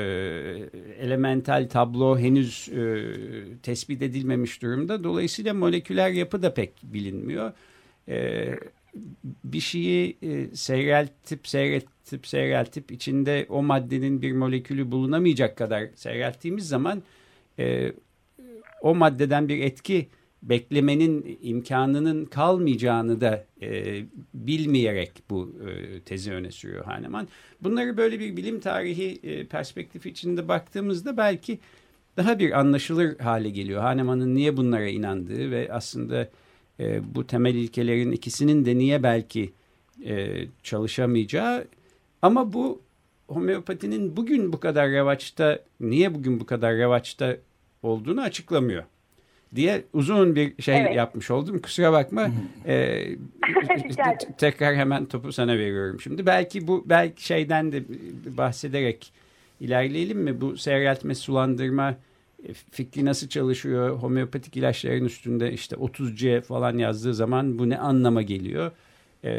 elemental 1.00 1.68
tablo 1.68 2.18
henüz 2.18 2.68
e, 2.68 3.04
tespit 3.62 4.02
edilmemiş 4.02 4.62
durumda. 4.62 5.04
Dolayısıyla 5.04 5.54
moleküler 5.54 6.10
yapı 6.10 6.42
da 6.42 6.54
pek 6.54 6.72
bilinmiyor. 6.82 7.52
E, 8.08 8.48
bir 9.44 9.60
şeyi 9.60 10.16
e, 10.22 10.56
seyreltip 10.56 11.48
seyreltip 11.48 12.26
seyreltip 12.26 12.92
içinde 12.92 13.46
o 13.48 13.62
maddenin 13.62 14.22
bir 14.22 14.32
molekülü 14.32 14.90
bulunamayacak 14.90 15.56
kadar 15.56 15.84
seyrelttiğimiz 15.94 16.68
zaman 16.68 17.02
e, 17.58 17.92
o 18.82 18.94
maddeden 18.94 19.48
bir 19.48 19.62
etki 19.62 20.08
beklemenin 20.42 21.38
imkanının 21.42 22.24
kalmayacağını 22.24 23.20
da 23.20 23.44
e, 23.62 24.02
bilmeyerek 24.34 25.12
bu 25.30 25.52
e, 25.68 26.00
tezi 26.00 26.32
öne 26.32 26.50
sürüyor 26.50 26.84
Hahnemann. 26.84 27.28
Bunları 27.60 27.96
böyle 27.96 28.20
bir 28.20 28.36
bilim 28.36 28.60
tarihi 28.60 29.20
e, 29.22 29.46
perspektifi 29.46 30.10
içinde 30.10 30.48
baktığımızda 30.48 31.16
belki 31.16 31.58
daha 32.16 32.38
bir 32.38 32.60
anlaşılır 32.60 33.18
hale 33.18 33.50
geliyor. 33.50 33.82
Hahnemann'ın 33.82 34.34
niye 34.34 34.56
bunlara 34.56 34.88
inandığı 34.88 35.50
ve 35.50 35.68
aslında 35.72 36.28
e, 36.80 37.14
bu 37.14 37.26
temel 37.26 37.54
ilkelerin 37.54 38.12
ikisinin 38.12 38.64
de 38.64 38.78
niye 38.78 39.02
belki 39.02 39.52
e, 40.04 40.44
çalışamayacağı 40.62 41.64
ama 42.22 42.52
bu 42.52 42.80
homeopatinin 43.28 44.16
bugün 44.16 44.52
bu 44.52 44.60
kadar 44.60 44.90
revaçta 44.90 45.58
niye 45.80 46.14
bugün 46.14 46.40
bu 46.40 46.46
kadar 46.46 46.76
revaçta 46.76 47.36
olduğunu 47.82 48.20
açıklamıyor 48.20 48.84
diye 49.54 49.84
uzun 49.92 50.36
bir 50.36 50.62
şey 50.62 50.80
evet. 50.80 50.96
yapmış 50.96 51.30
oldum. 51.30 51.58
Kusura 51.58 51.92
bakma. 51.92 52.30
ee, 52.66 53.04
tekrar 54.38 54.76
hemen 54.76 55.06
topu 55.06 55.32
sana 55.32 55.58
veriyorum 55.58 56.00
şimdi. 56.00 56.26
Belki 56.26 56.66
bu 56.66 56.84
belki 56.86 57.26
şeyden 57.26 57.72
de 57.72 57.82
bahsederek 58.36 59.12
ilerleyelim 59.60 60.18
mi? 60.18 60.40
Bu 60.40 60.56
seyreltme 60.56 61.14
sulandırma 61.14 61.96
e, 62.48 62.52
fikri 62.70 63.04
nasıl 63.04 63.28
çalışıyor? 63.28 63.96
Homeopatik 63.96 64.56
ilaçların 64.56 65.04
üstünde 65.04 65.52
işte 65.52 65.76
30C 65.76 66.40
falan 66.40 66.78
yazdığı 66.78 67.14
zaman 67.14 67.58
bu 67.58 67.68
ne 67.68 67.78
anlama 67.78 68.22
geliyor? 68.22 68.72
Ee, 69.24 69.30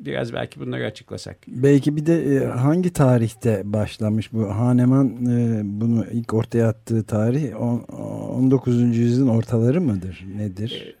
biraz 0.00 0.32
belki 0.32 0.60
bunları 0.60 0.84
açıklasak. 0.84 1.36
Belki 1.48 1.96
bir 1.96 2.06
de 2.06 2.36
e, 2.36 2.46
hangi 2.46 2.92
tarihte 2.92 3.62
başlamış 3.64 4.32
bu 4.32 4.50
Hahnemann 4.50 5.26
e, 5.26 5.60
bunu 5.64 6.06
ilk 6.12 6.34
ortaya 6.34 6.68
attığı 6.68 7.06
tarih 7.06 7.60
19. 7.60 8.96
yüzyılın 8.96 9.28
ortaları 9.28 9.80
mıdır? 9.80 10.24
Nedir? 10.36 10.96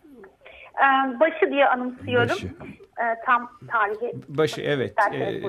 Ee, 0.76 1.20
başı 1.20 1.50
diye 1.50 1.66
anımsıyorum. 1.66 2.28
Başı. 2.28 2.46
Ee, 2.46 3.24
tam 3.26 3.50
tarihi. 3.68 4.14
Başı 4.28 4.60
evet. 4.60 4.94
Ee, 5.12 5.16
e, 5.16 5.40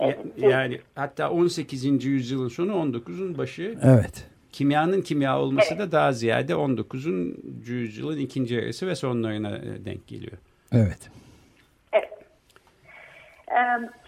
evet. 0.00 0.18
Yani 0.38 0.80
hatta 0.94 1.30
18. 1.30 2.04
yüzyılın 2.04 2.48
sonu 2.48 2.72
19'un 2.72 3.38
başı. 3.38 3.78
Evet. 3.82 4.26
Kimyanın 4.52 5.00
kimya 5.02 5.40
olması 5.40 5.74
evet. 5.74 5.80
da 5.80 5.92
daha 5.92 6.12
ziyade 6.12 6.54
19. 6.54 7.06
yüzyılın 7.66 8.18
ikinci 8.18 8.54
yarısı 8.54 8.86
ve 8.86 8.94
sonlarına 8.94 9.60
denk 9.84 10.06
geliyor. 10.06 10.38
Evet. 10.72 11.10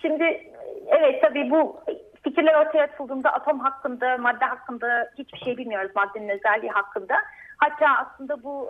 Şimdi 0.03 0.51
evet 0.87 1.23
tabii 1.23 1.51
bu 1.51 1.77
fikirler 2.23 2.55
ortaya 2.55 2.85
atıldığında 2.85 3.33
atom 3.33 3.61
hakkında, 3.61 4.17
madde 4.19 4.45
hakkında 4.45 5.11
hiçbir 5.19 5.39
şey 5.39 5.57
bilmiyoruz 5.57 5.91
maddenin 5.95 6.29
özelliği 6.29 6.71
hakkında. 6.71 7.15
Hatta 7.59 7.87
aslında 7.89 8.43
bu 8.43 8.69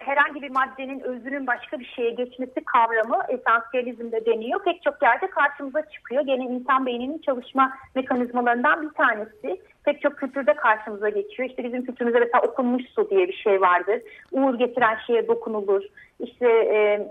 herhangi 0.00 0.42
bir 0.42 0.50
maddenin 0.50 1.00
özünün 1.00 1.46
başka 1.46 1.80
bir 1.80 1.84
şeye 1.84 2.10
geçmesi 2.10 2.64
kavramı 2.64 3.22
esansiyelizmde 3.28 4.26
deniyor. 4.26 4.64
Pek 4.64 4.82
çok 4.82 5.02
yerde 5.02 5.26
karşımıza 5.30 5.82
çıkıyor. 5.82 6.22
Gene 6.22 6.44
insan 6.44 6.86
beyninin 6.86 7.18
çalışma 7.18 7.72
mekanizmalarından 7.94 8.82
bir 8.82 8.94
tanesi. 8.94 9.60
Pek 9.84 10.02
çok 10.02 10.18
kültürde 10.18 10.54
karşımıza 10.54 11.08
geçiyor. 11.08 11.48
İşte 11.48 11.64
bizim 11.64 11.84
kültürümüzde 11.84 12.20
mesela 12.20 12.42
okunmuş 12.42 12.82
su 12.94 13.10
diye 13.10 13.28
bir 13.28 13.36
şey 13.36 13.60
vardır. 13.60 14.00
Uğur 14.32 14.58
getiren 14.58 14.98
şeye 15.06 15.28
dokunulur. 15.28 15.82
İşte 16.20 16.48
e, 16.48 17.08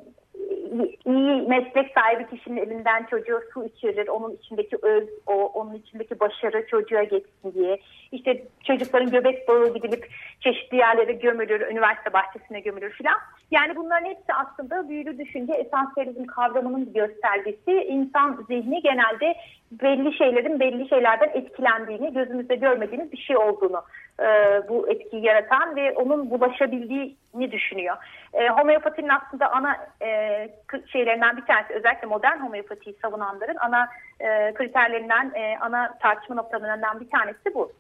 iyi 1.06 1.42
meslek 1.42 1.92
sahibi 1.94 2.28
kişinin 2.30 2.58
elinden 2.58 3.06
çocuğa 3.06 3.42
su 3.54 3.66
içirir. 3.66 4.08
Onun 4.08 4.36
içindeki 4.36 4.78
öz, 4.82 5.10
o, 5.28 5.34
onun 5.34 5.74
içindeki 5.74 6.20
başarı 6.20 6.68
çocuğa 6.68 7.04
geçsin 7.04 7.54
diye. 7.54 7.80
İşte 8.12 8.44
çocukların 8.64 9.12
göbek 9.12 9.48
bağı 9.48 9.74
gidilip 9.74 10.08
çeşitli 10.40 10.78
yerlere 10.78 11.12
gömülür, 11.12 11.62
üniversite 11.62 12.14
bahçesine 12.14 12.60
gömülür 12.60 12.92
filan. 12.92 13.18
Yani 13.52 13.76
bunların 13.76 14.06
hepsi 14.06 14.34
aslında 14.34 14.90
büyülü 14.90 15.18
düşünce 15.18 15.54
esansiyelizm 15.54 16.26
kavramının 16.26 16.86
bir 16.86 16.94
göstergesi. 16.94 17.72
İnsan 17.72 18.46
zihni 18.48 18.82
genelde 18.82 19.36
belli 19.72 20.18
şeylerin 20.18 20.60
belli 20.60 20.90
şeylerden 20.90 21.30
etkilendiğini, 21.34 22.14
gözümüzde 22.14 22.56
görmediğimiz 22.56 23.12
bir 23.12 23.18
şey 23.18 23.38
olduğunu 23.38 23.84
e, 24.20 24.26
bu 24.70 24.90
etkiyi 24.90 25.26
yaratan 25.26 25.76
ve 25.76 25.92
onun 25.92 26.30
bulaşabildiğini 26.30 27.52
düşünüyor. 27.52 27.96
E, 28.34 28.50
homeopatinin 28.50 29.10
aslında 29.10 29.52
ana 29.52 29.78
e, 30.02 30.50
şeylerinden 30.88 31.38
bir 31.38 31.46
tanesi 31.46 31.74
özellikle 31.74 32.08
modern 32.08 32.38
homeopatiyi 32.38 32.96
savunanların 33.02 33.58
ana 33.60 33.90
e, 34.20 34.54
kriterlerinden, 34.54 35.32
e, 35.36 35.58
ana 35.62 35.98
tartışma 36.02 36.36
noktalarından 36.36 37.00
bir 37.00 37.10
tanesi 37.10 37.54
bu. 37.56 37.72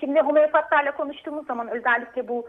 Şimdi 0.00 0.20
homeopatlarla 0.20 0.90
konuştuğumuz 0.90 1.46
zaman 1.46 1.68
özellikle 1.68 2.28
bu 2.28 2.46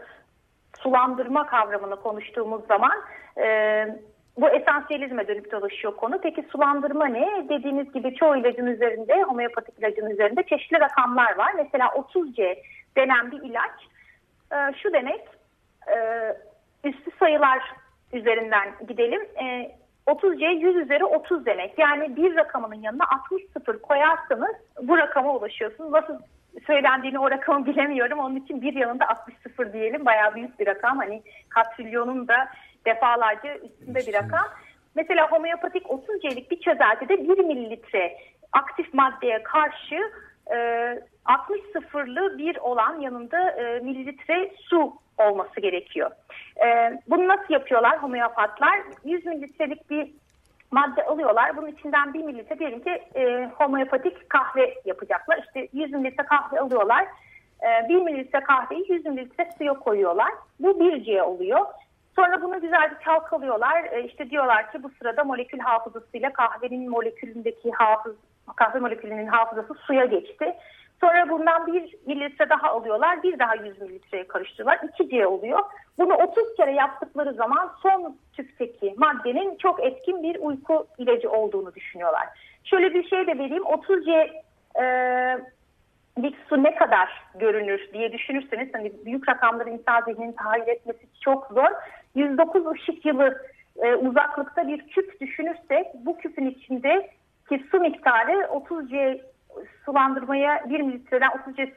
sulandırma 0.78 1.46
kavramını 1.46 1.96
konuştuğumuz 1.96 2.66
zaman 2.66 3.02
e, 3.38 3.86
bu 4.36 4.48
esansiyelizme 4.48 5.28
dönüp 5.28 5.52
dolaşıyor 5.52 5.96
konu. 5.96 6.20
Peki 6.22 6.42
sulandırma 6.52 7.06
ne? 7.06 7.48
Dediğiniz 7.48 7.92
gibi 7.92 8.14
çoğu 8.14 8.36
ilacın 8.36 8.66
üzerinde, 8.66 9.22
homeopatik 9.22 9.78
ilacın 9.78 10.10
üzerinde 10.10 10.42
çeşitli 10.42 10.80
rakamlar 10.80 11.36
var. 11.36 11.52
Mesela 11.56 11.86
30C 11.86 12.62
denen 12.96 13.30
bir 13.30 13.42
ilaç 13.42 13.80
e, 14.52 14.56
şu 14.82 14.92
demek, 14.92 15.20
e, 15.88 15.96
üstü 16.84 17.10
sayılar 17.18 17.62
üzerinden 18.12 18.68
gidelim. 18.88 19.22
E, 19.42 19.76
30C 20.06 20.58
100 20.58 20.76
üzeri 20.76 21.04
30 21.04 21.46
demek. 21.46 21.78
Yani 21.78 22.16
bir 22.16 22.36
rakamının 22.36 22.82
yanına 22.82 23.04
60 23.10 23.42
sıfır 23.52 23.78
koyarsanız 23.78 24.56
bu 24.82 24.98
rakama 24.98 25.34
ulaşıyorsunuz. 25.34 25.92
Nasıl 25.92 26.18
söylendiğini 26.66 27.18
o 27.18 27.30
rakamı 27.30 27.66
bilemiyorum. 27.66 28.18
Onun 28.18 28.36
için 28.36 28.62
bir 28.62 28.74
yanında 28.74 29.08
60 29.08 29.34
sıfır 29.42 29.72
diyelim. 29.72 30.04
Bayağı 30.04 30.34
büyük 30.34 30.60
bir 30.60 30.66
rakam. 30.66 30.98
Hani 30.98 31.22
katrilyonun 31.48 32.28
da 32.28 32.48
defalarca 32.86 33.54
üstünde 33.54 33.98
bir 33.98 34.14
rakam. 34.14 34.46
Mesela 34.94 35.30
homeopatik 35.30 35.90
30 35.90 36.22
C'lik 36.22 36.50
bir 36.50 36.60
çözeltide 36.60 37.28
1 37.28 37.44
mililitre 37.44 38.16
aktif 38.52 38.94
maddeye 38.94 39.42
karşı 39.42 40.12
e, 40.54 40.98
60 41.24 41.60
sıfırlı 41.72 42.38
bir 42.38 42.56
olan 42.56 43.00
yanında 43.00 43.50
e, 43.50 43.80
mililitre 43.80 44.52
su 44.56 44.94
olması 45.18 45.60
gerekiyor. 45.60 46.10
E, 46.66 46.98
bunu 47.08 47.28
nasıl 47.28 47.54
yapıyorlar 47.54 48.02
homeopatlar? 48.02 48.80
100 49.04 49.26
mililitrelik 49.26 49.90
bir 49.90 50.10
madde 50.70 51.06
alıyorlar. 51.06 51.56
Bunun 51.56 51.66
içinden 51.66 52.14
1 52.14 52.22
mililitre 52.22 52.58
diyelim 52.58 52.80
ki 52.80 53.02
e, 53.14 53.50
homeopatik 53.54 54.30
kahve 54.30 54.74
yapacaklar. 54.84 55.38
İşte 55.38 55.68
100 55.72 55.92
mililitre 55.92 56.22
kahve 56.22 56.60
alıyorlar. 56.60 57.06
E, 57.62 57.88
1 57.88 57.94
mililitre 57.94 58.40
kahveyi 58.40 58.92
100 58.92 59.06
mililitre 59.06 59.50
suya 59.58 59.74
koyuyorlar. 59.74 60.32
Bu 60.60 60.80
1 60.80 61.04
C 61.04 61.22
oluyor. 61.22 61.66
Sonra 62.16 62.42
bunu 62.42 62.60
güzelce 62.60 62.94
çalkalıyorlar. 63.04 63.84
E, 63.84 64.04
işte 64.04 64.30
diyorlar 64.30 64.72
ki 64.72 64.82
bu 64.82 64.90
sırada 64.98 65.24
molekül 65.24 65.58
hafızasıyla 65.58 66.32
kahvenin 66.32 66.90
molekülündeki 66.90 67.70
hafız, 67.72 68.16
kahve 68.56 68.78
molekülünün 68.78 69.26
hafızası 69.26 69.74
suya 69.74 70.04
geçti. 70.04 70.54
Sonra 71.00 71.28
bundan 71.28 71.66
bir 71.66 71.96
mililitre 72.06 72.48
daha 72.48 72.68
alıyorlar. 72.68 73.22
Bir 73.22 73.38
daha 73.38 73.54
100 73.54 73.80
mililitreye 73.80 74.26
karıştırıyorlar. 74.26 74.76
2C 74.76 75.24
oluyor. 75.24 75.60
Bunu 75.98 76.14
30 76.14 76.56
kere 76.56 76.72
yaptıkları 76.72 77.34
zaman 77.34 77.72
son 77.82 78.16
tüpteki 78.32 78.94
maddenin 78.96 79.56
çok 79.56 79.84
etkin 79.84 80.22
bir 80.22 80.36
uyku 80.40 80.86
ilacı 80.98 81.30
olduğunu 81.30 81.74
düşünüyorlar. 81.74 82.28
Şöyle 82.64 82.94
bir 82.94 83.08
şey 83.08 83.26
de 83.26 83.38
vereyim. 83.38 83.62
30C 83.62 84.30
e, 84.80 84.84
lik 86.22 86.36
su 86.48 86.62
ne 86.62 86.74
kadar 86.74 87.08
görünür 87.34 87.88
diye 87.92 88.12
düşünürseniz 88.12 88.68
hani 88.72 88.92
büyük 89.04 89.28
rakamları 89.28 89.70
insan 89.70 90.00
zihninin 90.00 90.32
tahayyül 90.32 90.68
etmesi 90.68 91.06
çok 91.20 91.46
zor. 91.46 91.70
109 92.14 92.66
ışık 92.66 93.06
yılı 93.06 93.42
e, 93.76 93.94
uzaklıkta 93.94 94.68
bir 94.68 94.88
küp 94.88 95.20
düşünürsek 95.20 95.86
bu 95.94 96.18
küpün 96.18 96.46
içinde 96.46 97.10
ki 97.48 97.64
su 97.70 97.80
miktarı 97.80 98.48
30 98.50 98.90
C 98.90 99.20
sulandırmaya 99.84 100.70
1 100.70 100.80
mililitreden 100.80 101.30
30 101.42 101.56
C 101.56 101.72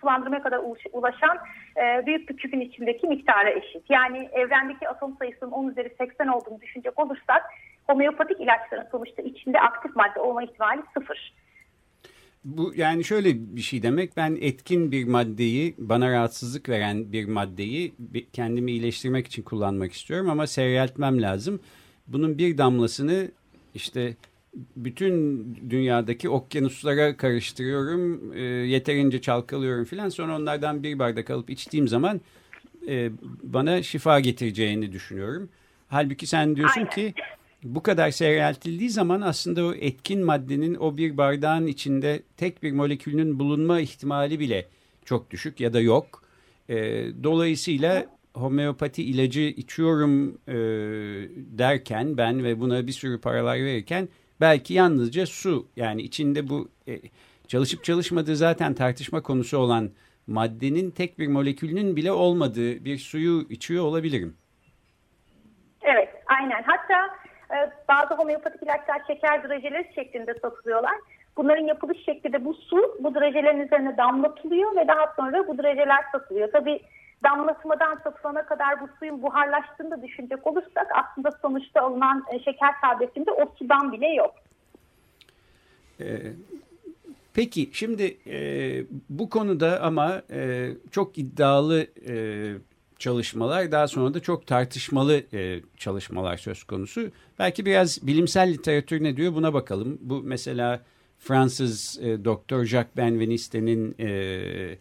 sulandırmaya 0.00 0.42
kadar 0.42 0.60
ulaşan 0.92 1.38
e, 1.76 2.06
büyük 2.06 2.28
bir 2.28 2.36
küpün 2.36 2.60
içindeki 2.60 3.06
miktara 3.06 3.50
eşit. 3.50 3.90
Yani 3.90 4.28
evrendeki 4.32 4.88
atom 4.88 5.16
sayısının 5.18 5.50
10 5.50 5.68
üzeri 5.68 5.94
80 5.98 6.26
olduğunu 6.28 6.60
düşünecek 6.60 6.98
olursak 6.98 7.42
homeopatik 7.86 8.40
ilaçların 8.40 8.88
sonuçta 8.90 9.22
içinde 9.22 9.60
aktif 9.60 9.96
madde 9.96 10.20
olma 10.20 10.42
ihtimali 10.42 10.82
sıfır. 10.94 11.32
Bu 12.44 12.72
yani 12.76 13.04
şöyle 13.04 13.56
bir 13.56 13.60
şey 13.60 13.82
demek 13.82 14.16
ben 14.16 14.38
etkin 14.40 14.92
bir 14.92 15.08
maddeyi 15.08 15.74
bana 15.78 16.10
rahatsızlık 16.10 16.68
veren 16.68 17.12
bir 17.12 17.28
maddeyi 17.28 17.94
kendimi 18.32 18.70
iyileştirmek 18.70 19.26
için 19.26 19.42
kullanmak 19.42 19.92
istiyorum 19.92 20.30
ama 20.30 20.46
seyreltmem 20.46 21.22
lazım. 21.22 21.60
Bunun 22.06 22.38
bir 22.38 22.58
damlasını 22.58 23.30
işte 23.74 24.16
bütün 24.76 25.44
dünyadaki 25.70 26.28
okyanuslara 26.28 27.16
karıştırıyorum 27.16 28.32
e, 28.32 28.40
yeterince 28.42 29.20
çalkalıyorum 29.20 29.84
filan 29.84 30.08
sonra 30.08 30.36
onlardan 30.36 30.82
bir 30.82 30.98
bardak 30.98 31.30
alıp 31.30 31.50
içtiğim 31.50 31.88
zaman 31.88 32.20
e, 32.88 33.10
bana 33.42 33.82
şifa 33.82 34.20
getireceğini 34.20 34.92
düşünüyorum. 34.92 35.48
Halbuki 35.88 36.26
sen 36.26 36.56
diyorsun 36.56 36.80
Aynen. 36.80 36.90
ki 36.90 37.14
bu 37.64 37.82
kadar 37.82 38.10
seyreltildiği 38.10 38.90
zaman 38.90 39.20
aslında 39.20 39.64
o 39.64 39.74
etkin 39.74 40.24
maddenin 40.24 40.74
o 40.74 40.96
bir 40.96 41.16
bardağın 41.16 41.66
içinde 41.66 42.22
tek 42.36 42.62
bir 42.62 42.72
molekülünün 42.72 43.38
bulunma 43.38 43.80
ihtimali 43.80 44.40
bile 44.40 44.66
çok 45.04 45.30
düşük 45.30 45.60
ya 45.60 45.72
da 45.72 45.80
yok. 45.80 46.22
E, 46.68 46.76
dolayısıyla 47.22 48.06
homeopati 48.34 49.02
ilacı 49.02 49.40
içiyorum 49.40 50.38
e, 50.48 50.54
derken 51.58 52.16
ben 52.16 52.44
ve 52.44 52.60
buna 52.60 52.86
bir 52.86 52.92
sürü 52.92 53.20
paralar 53.20 53.56
verirken 53.56 54.08
belki 54.40 54.74
yalnızca 54.74 55.26
su 55.26 55.66
yani 55.76 56.02
içinde 56.02 56.48
bu 56.48 56.68
e, 56.88 57.00
çalışıp 57.48 57.84
çalışmadığı 57.84 58.36
zaten 58.36 58.74
tartışma 58.74 59.22
konusu 59.22 59.58
olan 59.58 59.90
maddenin 60.26 60.90
tek 60.90 61.18
bir 61.18 61.28
molekülünün 61.28 61.96
bile 61.96 62.12
olmadığı 62.12 62.84
bir 62.84 62.98
suyu 62.98 63.46
içiyor 63.50 63.84
olabilirim. 63.84 64.36
Evet, 65.82 66.08
aynen. 66.26 66.62
Hatta 66.62 67.16
e, 67.50 67.56
bazı 67.88 68.14
homeopatik 68.14 68.62
ilaçlar 68.62 69.02
şeker 69.06 69.48
drajeleri 69.48 69.94
şeklinde 69.94 70.34
satılıyorlar. 70.42 70.94
Bunların 71.36 71.64
yapılış 71.64 72.04
şekli 72.04 72.32
de 72.32 72.44
bu 72.44 72.54
su 72.54 72.96
bu 73.00 73.14
drajelerin 73.14 73.60
üzerine 73.60 73.96
damlatılıyor 73.96 74.76
ve 74.76 74.88
daha 74.88 75.12
sonra 75.16 75.48
bu 75.48 75.58
drajeler 75.58 76.04
satılıyor. 76.12 76.52
Tabii 76.52 76.80
damlatmadan 77.22 78.00
satılana 78.04 78.46
kadar 78.46 78.80
bu 78.80 78.88
suyun 78.98 79.22
buharlaştığını 79.22 79.90
da 79.90 80.02
düşünecek 80.02 80.46
olursak 80.46 80.86
aslında 80.94 81.30
sonuçta 81.42 81.80
alınan 81.80 82.24
e, 82.32 82.38
şeker 82.38 82.74
tabletinde 82.80 83.30
o 83.30 83.54
sudan 83.58 83.92
bile 83.92 84.08
yok. 84.08 84.34
Ee, 86.00 86.32
peki 87.34 87.70
şimdi 87.72 88.16
e, 88.26 88.38
bu 89.10 89.30
konuda 89.30 89.80
ama 89.82 90.22
e, 90.30 90.70
çok 90.90 91.18
iddialı 91.18 91.86
e, 92.08 92.14
çalışmalar 92.98 93.72
daha 93.72 93.88
sonra 93.88 94.14
da 94.14 94.20
çok 94.20 94.46
tartışmalı 94.46 95.22
e, 95.32 95.60
çalışmalar 95.76 96.36
söz 96.36 96.64
konusu. 96.64 97.10
Belki 97.38 97.66
biraz 97.66 98.06
bilimsel 98.06 98.52
literatür 98.52 99.04
ne 99.04 99.16
diyor 99.16 99.34
buna 99.34 99.54
bakalım. 99.54 99.98
Bu 100.00 100.22
mesela 100.22 100.80
Fransız 101.18 101.98
e, 102.02 102.24
Doktor 102.24 102.64
Jacques 102.64 102.96
Benveniste'nin 102.96 103.94
e, 103.98 104.78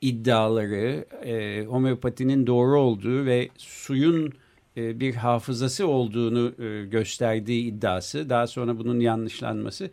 iddiaları, 0.00 1.04
e, 1.24 1.64
homeopatinin 1.64 2.46
doğru 2.46 2.78
olduğu 2.80 3.26
ve 3.26 3.48
suyun 3.58 4.32
e, 4.76 5.00
bir 5.00 5.14
hafızası 5.14 5.88
olduğunu 5.88 6.64
e, 6.64 6.86
gösterdiği 6.86 7.64
iddiası, 7.72 8.30
daha 8.30 8.46
sonra 8.46 8.78
bunun 8.78 9.00
yanlışlanması. 9.00 9.90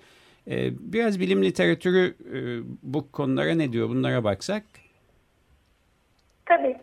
E, 0.48 0.56
biraz 0.94 1.20
bilim 1.20 1.44
literatürü 1.44 2.16
e, 2.34 2.38
bu 2.84 3.12
konulara 3.12 3.56
ne 3.56 3.72
diyor 3.72 3.90
bunlara 3.90 4.24
baksak? 4.24 4.64
Tabii. 6.46 6.78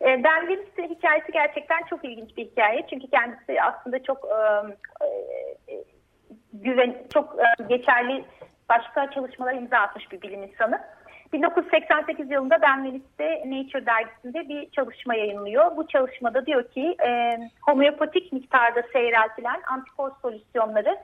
E, 0.00 0.24
ben 0.24 0.46
Willis'in 0.46 0.94
hikayesi 0.94 1.32
gerçekten 1.32 1.82
çok 1.90 2.04
ilginç 2.04 2.36
bir 2.36 2.44
hikaye. 2.44 2.86
Çünkü 2.90 3.06
kendisi 3.06 3.62
aslında 3.62 4.02
çok 4.02 4.18
e, 4.24 5.04
e, 5.04 5.84
güven, 6.52 7.02
çok 7.14 7.36
e, 7.38 7.76
geçerli 7.76 8.24
başka 8.68 9.10
çalışmalar 9.10 9.54
imza 9.54 9.78
atmış 9.78 10.12
bir 10.12 10.22
bilim 10.22 10.42
insanı. 10.42 10.80
1988 11.32 12.30
yılında 12.30 12.62
Ben 12.62 12.84
Willis'te 12.84 13.42
Nature 13.46 13.86
dergisinde 13.86 14.48
bir 14.48 14.70
çalışma 14.70 15.14
yayınlıyor. 15.14 15.76
Bu 15.76 15.86
çalışmada 15.86 16.46
diyor 16.46 16.68
ki 16.68 16.96
e, 17.06 17.38
homeopatik 17.62 18.32
miktarda 18.32 18.82
seyreltilen 18.92 19.60
antikor 19.66 20.10
solüsyonları 20.22 20.98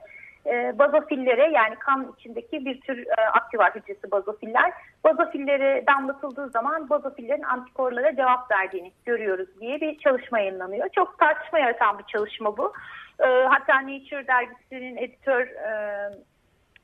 e, 0.45 0.79
bazofillere 0.79 1.51
yani 1.51 1.75
kan 1.75 2.13
içindeki 2.17 2.65
bir 2.65 2.81
tür 2.81 3.07
e, 3.07 3.29
aktivar 3.33 3.75
hücresi 3.75 4.11
bazofiller. 4.11 4.73
Bazofillere 5.03 5.83
damlatıldığı 5.87 6.49
zaman 6.49 6.89
bazofillerin 6.89 7.43
antikorlara 7.43 8.15
cevap 8.15 8.51
verdiğini 8.51 8.91
görüyoruz 9.05 9.47
diye 9.61 9.81
bir 9.81 9.97
çalışma 9.97 10.39
yayınlanıyor. 10.39 10.89
Çok 10.89 11.19
tartışma 11.19 11.59
yaratan 11.59 11.99
bir 11.99 12.03
çalışma 12.03 12.57
bu. 12.57 12.73
E, 13.19 13.27
hatta 13.27 13.75
Nature 13.81 14.27
dergisinin 14.27 14.97
editör 14.97 15.41
e, 15.41 16.11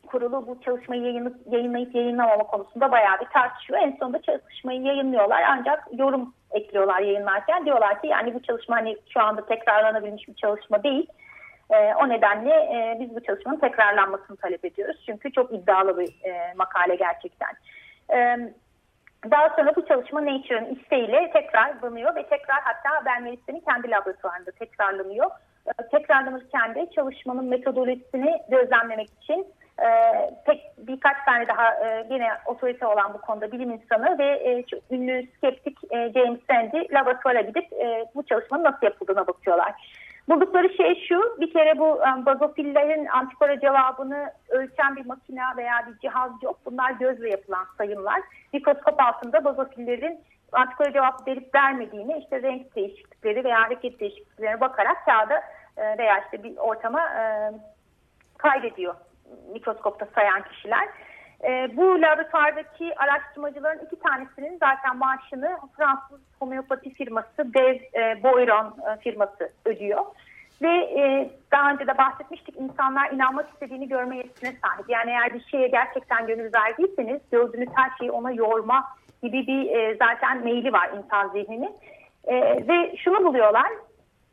kurulu 0.07 0.47
bu 0.47 0.61
çalışmayı 0.61 1.01
yayını, 1.01 1.33
yayınlayıp 1.49 1.95
yayınlamama 1.95 2.43
konusunda 2.43 2.91
bayağı 2.91 3.19
bir 3.19 3.25
tartışıyor. 3.25 3.79
En 3.79 3.97
sonunda 3.99 4.21
çalışmayı 4.21 4.81
yayınlıyorlar 4.81 5.43
ancak 5.49 5.87
yorum 5.91 6.33
ekliyorlar 6.51 6.99
yayınlarken. 6.99 7.65
Diyorlar 7.65 8.01
ki 8.01 8.07
yani 8.07 8.33
bu 8.33 8.41
çalışma 8.41 8.75
hani 8.75 8.97
şu 9.13 9.21
anda 9.21 9.45
tekrarlanabilmiş 9.45 10.27
bir 10.27 10.35
çalışma 10.35 10.83
değil. 10.83 11.07
E, 11.69 11.93
o 11.93 12.09
nedenle 12.09 12.53
e, 12.53 12.97
biz 12.99 13.15
bu 13.15 13.23
çalışmanın 13.23 13.59
tekrarlanmasını 13.59 14.37
talep 14.37 14.65
ediyoruz. 14.65 15.03
Çünkü 15.05 15.31
çok 15.31 15.53
iddialı 15.53 15.99
bir 15.99 16.29
e, 16.29 16.53
makale 16.55 16.95
gerçekten. 16.95 17.49
E, 18.13 18.37
daha 19.31 19.49
sonra 19.49 19.75
bu 19.75 19.85
çalışma 19.85 20.25
Nature'ın 20.25 20.75
isteğiyle 20.75 21.31
tekrarlanıyor 21.33 22.15
ve 22.15 22.23
tekrar 22.23 22.61
hatta 22.63 23.05
Ben 23.05 23.23
Melisa'nın 23.23 23.59
kendi 23.59 23.91
laboratuvarında 23.91 24.51
tekrarlanıyor. 24.51 25.31
E, 25.67 25.87
tekrarlanırken 25.91 26.75
de 26.75 26.89
çalışmanın 26.95 27.45
metodolojisini 27.45 28.41
gözlemlemek 28.49 29.09
için 29.21 29.47
e, 29.79 29.89
tek 30.45 30.61
birkaç 30.77 31.17
tane 31.25 31.47
daha 31.47 31.73
e, 31.73 32.07
yine 32.09 32.27
otorite 32.45 32.87
olan 32.87 33.13
bu 33.13 33.21
konuda 33.21 33.51
bilim 33.51 33.71
insanı 33.71 34.19
ve 34.19 34.25
e, 34.25 34.65
ünlü 34.95 35.27
skeptik 35.37 35.77
e, 35.91 36.11
James 36.13 36.39
Sandy 36.49 36.93
laboratuvara 36.93 37.41
gidip 37.41 37.73
e, 37.73 38.05
bu 38.15 38.23
çalışmanın 38.23 38.63
nasıl 38.63 38.85
yapıldığına 38.85 39.27
bakıyorlar. 39.27 39.73
Buldukları 40.29 40.69
şey 40.77 41.05
şu, 41.07 41.37
bir 41.39 41.53
kere 41.53 41.79
bu 41.79 41.85
um, 41.85 42.25
bazofillerin 42.25 43.05
antikora 43.05 43.59
cevabını 43.59 44.31
ölçen 44.49 44.95
bir 44.95 45.05
makine 45.05 45.41
veya 45.57 45.87
bir 45.87 45.99
cihaz 45.99 46.31
yok. 46.43 46.59
Bunlar 46.65 46.91
gözle 46.91 47.29
yapılan 47.29 47.65
sayımlar. 47.77 48.21
Mikroskop 48.53 49.01
altında 49.01 49.45
bazofillerin 49.45 50.19
antikora 50.51 50.93
cevap 50.93 51.27
verip 51.27 51.55
vermediğini, 51.55 52.17
işte 52.17 52.41
renk 52.41 52.75
değişiklikleri 52.75 53.43
veya 53.43 53.61
hareket 53.61 53.99
değişikliklerine 53.99 54.61
bakarak 54.61 55.05
kağıda 55.05 55.43
e, 55.77 55.97
veya 55.97 56.19
işte 56.19 56.43
bir 56.43 56.57
ortama 56.57 57.01
e, 57.01 57.23
kaydediyor 58.37 58.95
mikroskopta 59.53 60.07
sayan 60.15 60.43
kişiler. 60.43 60.87
E, 61.43 61.77
bu 61.77 62.01
laboratuvardaki 62.01 62.99
araştırmacıların 62.99 63.85
iki 63.85 63.99
tanesinin 63.99 64.57
zaten 64.59 64.97
maaşını 64.97 65.57
Fransız 65.77 66.19
homeopati 66.39 66.93
firması 66.93 67.53
Dev 67.53 67.75
e, 67.93 68.23
Boiron 68.23 68.65
e, 68.67 68.99
firması 68.99 69.51
ödüyor. 69.65 70.05
Ve 70.61 70.73
e, 70.73 71.29
daha 71.51 71.71
önce 71.71 71.87
de 71.87 71.97
bahsetmiştik 71.97 72.55
insanlar 72.57 73.11
inanmak 73.11 73.49
istediğini 73.53 73.87
görme 73.87 74.17
yetisine 74.17 74.55
sahip. 74.63 74.89
Yani 74.89 75.09
eğer 75.09 75.33
bir 75.33 75.43
şeye 75.51 75.67
gerçekten 75.67 76.27
gönül 76.27 76.53
verdiyseniz 76.53 77.21
gördüğünüz 77.31 77.69
her 77.75 77.97
şeyi 77.97 78.11
ona 78.11 78.31
yorma 78.31 78.85
gibi 79.23 79.47
bir 79.47 79.69
e, 79.69 79.95
zaten 79.95 80.43
meyli 80.43 80.73
var 80.73 80.89
insan 80.97 81.29
zihnini. 81.29 81.71
E, 82.25 82.35
ve 82.67 82.95
şunu 82.97 83.25
buluyorlar, 83.25 83.67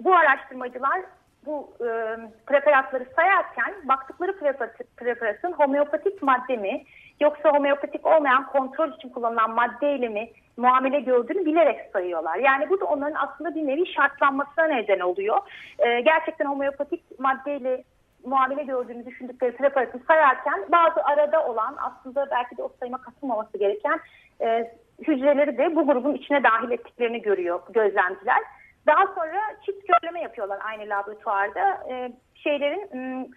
bu 0.00 0.14
araştırmacılar 0.14 1.00
bu 1.46 1.72
e, 1.80 2.16
preparatları 2.46 3.06
sayarken 3.16 3.74
baktıkları 3.84 4.38
preparat, 4.38 4.78
preparatın 4.96 5.52
homeopatik 5.52 6.22
madde 6.22 6.56
mi 6.56 6.84
yoksa 7.20 7.50
homeopatik 7.52 8.06
olmayan 8.06 8.46
kontrol 8.46 8.92
için 8.92 9.08
kullanılan 9.08 9.54
maddeyle 9.54 10.08
mi 10.08 10.30
muamele 10.56 11.00
gördüğünü 11.00 11.44
bilerek 11.44 11.90
sayıyorlar. 11.92 12.36
Yani 12.36 12.70
bu 12.70 12.80
da 12.80 12.84
onların 12.84 13.16
aslında 13.28 13.54
bir 13.54 13.66
nevi 13.66 13.86
şartlanmasına 13.86 14.64
neden 14.64 15.00
oluyor. 15.00 15.38
E, 15.78 16.00
gerçekten 16.00 16.46
homeopatik 16.46 17.20
maddeyle 17.20 17.84
muamele 18.24 18.62
gördüğünü 18.62 19.06
düşündükleri 19.06 19.56
preparatı 19.56 19.98
sayarken 20.06 20.64
bazı 20.68 21.04
arada 21.04 21.46
olan 21.46 21.76
aslında 21.78 22.30
belki 22.30 22.56
de 22.56 22.62
o 22.62 22.72
sayıma 22.80 22.98
katılmaması 22.98 23.58
gereken 23.58 24.00
e, 24.40 24.72
hücreleri 25.08 25.58
de 25.58 25.76
bu 25.76 25.86
grubun 25.86 26.14
içine 26.14 26.42
dahil 26.42 26.70
ettiklerini 26.70 27.22
görüyor 27.22 27.60
gözlemciler. 27.70 28.42
Daha 28.90 29.06
sonra 29.06 29.40
çift 29.66 29.88
görleme 29.88 30.20
yapıyorlar 30.20 30.58
aynı 30.64 30.90
laboratuvarda. 30.90 31.80
E, 31.90 32.12
şeylerin 32.34 32.80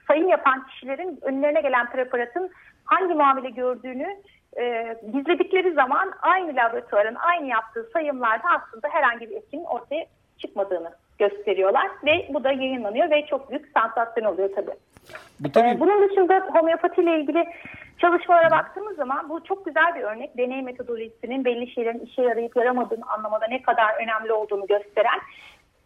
sayım 0.07 0.27
yapan 0.27 0.67
kişilerin 0.67 1.19
önlerine 1.21 1.61
gelen 1.61 1.89
preparatın 1.89 2.51
hangi 2.85 3.13
muamele 3.13 3.49
gördüğünü 3.49 4.17
e, 4.57 4.97
gizledikleri 5.13 5.73
zaman 5.73 6.13
aynı 6.21 6.55
laboratuvarın 6.55 7.15
aynı 7.15 7.47
yaptığı 7.47 7.89
sayımlarda 7.93 8.43
aslında 8.49 8.89
herhangi 8.89 9.29
bir 9.29 9.35
etkinin 9.35 9.63
ortaya 9.63 10.05
çıkmadığını 10.37 10.91
gösteriyorlar 11.19 11.91
ve 12.05 12.27
bu 12.29 12.43
da 12.43 12.51
yayınlanıyor 12.51 13.11
ve 13.11 13.25
çok 13.25 13.49
büyük 13.49 13.71
sansasyon 13.73 14.25
oluyor 14.25 14.49
tabii. 14.55 14.75
Bu 15.39 15.51
tabii... 15.51 15.69
Ee, 15.69 15.79
bunun 15.79 16.09
dışında 16.09 16.47
homeopati 16.53 17.01
ile 17.01 17.19
ilgili 17.19 17.45
çalışmalara 17.97 18.51
baktığımız 18.51 18.95
zaman 18.95 19.29
bu 19.29 19.43
çok 19.43 19.65
güzel 19.65 19.95
bir 19.95 20.01
örnek. 20.01 20.37
Deney 20.37 20.61
metodolojisinin 20.61 21.45
belli 21.45 21.71
şeylerin 21.71 21.99
işe 21.99 22.21
yarayıp 22.21 22.55
yaramadığını 22.55 23.05
anlamada 23.05 23.45
ne 23.47 23.61
kadar 23.61 24.03
önemli 24.03 24.33
olduğunu 24.33 24.67
gösteren 24.67 25.19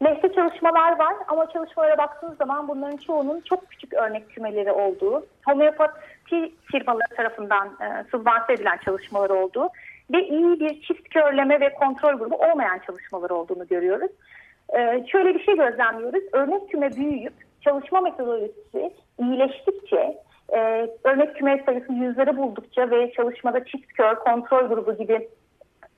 Lehte 0.04 0.34
çalışmalar 0.34 1.00
var 1.00 1.16
ama 1.28 1.50
çalışmalara 1.50 1.98
baktığınız 1.98 2.38
zaman 2.38 2.68
bunların 2.68 2.98
çoğunun 2.98 3.42
çok 3.42 3.70
küçük 3.70 3.94
örnek 3.94 4.30
kümeleri 4.30 4.72
olduğu, 4.72 5.26
homeopati 5.46 6.54
firmaları 6.72 7.16
tarafından 7.16 7.68
e, 7.68 8.04
subvanse 8.12 8.54
edilen 8.54 8.78
çalışmalar 8.86 9.30
olduğu 9.30 9.70
ve 10.12 10.28
iyi 10.28 10.60
bir 10.60 10.82
çift 10.82 11.10
körleme 11.10 11.60
ve 11.60 11.74
kontrol 11.74 12.14
grubu 12.14 12.36
olmayan 12.36 12.80
çalışmalar 12.80 13.30
olduğunu 13.30 13.68
görüyoruz. 13.68 14.12
E, 14.70 15.06
şöyle 15.12 15.36
bir 15.36 15.44
şey 15.44 15.58
gözlemliyoruz. 15.58 16.24
Örnek 16.34 16.70
küme 16.70 16.96
büyüyüp 16.96 17.34
çalışma 17.62 18.02
metodolojisi 18.02 18.92
iyileştikçe, 19.20 20.18
e, 20.54 20.90
örnek 21.04 21.36
küme 21.36 21.64
sayısı 21.66 21.94
yüzleri 21.94 22.38
buldukça 22.38 22.92
ve 22.92 23.12
çalışmada 23.12 23.66
çift 23.66 23.94
kör, 23.94 24.16
kontrol 24.16 24.68
grubu 24.68 24.98
gibi 24.98 25.30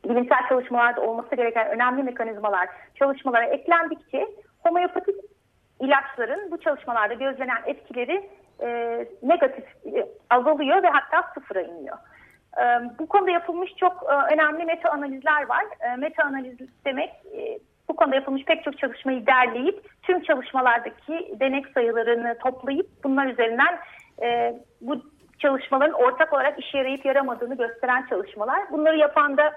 bilimsel 0.05 0.47
çalışmalarda 0.49 1.01
olması 1.01 1.35
gereken 1.35 1.67
önemli 1.67 2.03
mekanizmalar 2.03 2.69
çalışmalara 2.95 3.45
eklendikçe 3.45 4.27
homeopatik 4.59 5.15
ilaçların 5.79 6.51
bu 6.51 6.57
çalışmalarda 6.59 7.13
gözlenen 7.13 7.61
etkileri 7.65 8.29
e, 8.61 8.67
negatif 9.23 9.65
e, 9.85 10.07
azalıyor 10.29 10.83
ve 10.83 10.87
hatta 10.87 11.33
sıfıra 11.33 11.61
iniyor. 11.61 11.97
E, 12.57 12.63
bu 12.99 13.07
konuda 13.07 13.31
yapılmış 13.31 13.75
çok 13.75 14.03
e, 14.03 14.33
önemli 14.33 14.65
meta 14.65 14.89
analizler 14.89 15.49
var. 15.49 15.65
E, 15.79 15.95
meta 15.95 16.23
analiz 16.23 16.57
demek 16.85 17.09
e, 17.09 17.59
bu 17.89 17.95
konuda 17.95 18.15
yapılmış 18.15 18.43
pek 18.45 18.63
çok 18.63 18.77
çalışmayı 18.77 19.25
derleyip 19.27 19.85
tüm 20.03 20.23
çalışmalardaki 20.23 21.35
denek 21.39 21.67
sayılarını 21.67 22.37
toplayıp 22.43 22.87
bunlar 23.03 23.27
üzerinden 23.27 23.79
e, 24.21 24.55
bu 24.81 25.01
çalışmaların 25.39 25.93
ortak 25.93 26.33
olarak 26.33 26.59
işe 26.59 26.77
yarayıp 26.77 27.05
yaramadığını 27.05 27.57
gösteren 27.57 28.05
çalışmalar. 28.09 28.71
Bunları 28.71 28.97
yapan 28.97 29.37
da 29.37 29.53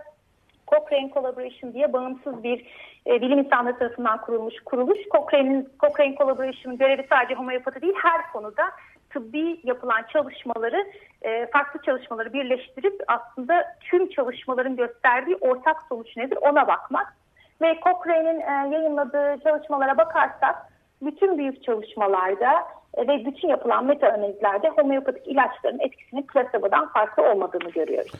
Cochrane 0.68 1.11
Collaboration 1.14 1.73
diye 1.73 1.92
bağımsız 1.92 2.42
bir 2.42 2.66
e, 3.07 3.21
bilim 3.21 3.38
insanları 3.38 3.79
tarafından 3.79 4.21
kurulmuş 4.21 4.55
kuruluş. 4.64 4.99
Cochrane'in 5.11 5.68
Cochrane 5.81 6.14
Collaboration'ın 6.14 6.79
görevi 6.79 7.07
sadece 7.11 7.35
homeopati 7.35 7.83
değil 7.83 7.95
her 8.03 8.33
konuda 8.33 8.62
tıbbi 9.11 9.61
yapılan 9.64 10.03
çalışmaları 10.12 10.87
e, 11.23 11.47
farklı 11.47 11.83
çalışmaları 11.83 12.33
birleştirip 12.33 13.03
aslında 13.07 13.77
tüm 13.81 14.09
çalışmaların 14.09 14.77
gösterdiği 14.77 15.37
ortak 15.37 15.77
sonuç 15.88 16.16
nedir 16.16 16.38
ona 16.42 16.66
bakmak. 16.68 17.22
Ve 17.62 17.79
Cochrane'in 17.85 18.40
e, 18.40 18.75
yayınladığı 18.75 19.42
çalışmalara 19.44 19.98
bakarsak 19.98 20.55
bütün 21.03 21.38
büyük 21.38 21.62
çalışmalarda 21.62 22.53
e, 22.94 23.09
ve 23.09 23.27
bütün 23.27 23.48
yapılan 23.48 23.87
meta 23.87 24.09
analizlerde 24.09 24.68
homeopatik 24.68 25.27
ilaçların 25.27 25.79
etkisinin 25.79 26.22
plasebodan 26.22 26.88
farklı 26.92 27.31
olmadığını 27.31 27.70
görüyoruz. 27.70 28.12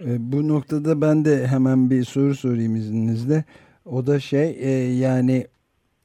E, 0.00 0.32
bu 0.32 0.48
noktada 0.48 1.00
ben 1.00 1.24
de 1.24 1.46
hemen 1.46 1.90
bir 1.90 2.04
soru 2.04 2.34
sorayım 2.34 2.76
izninizle. 2.76 3.44
O 3.86 4.06
da 4.06 4.20
şey 4.20 4.56
e, 4.60 4.70
yani 4.94 5.46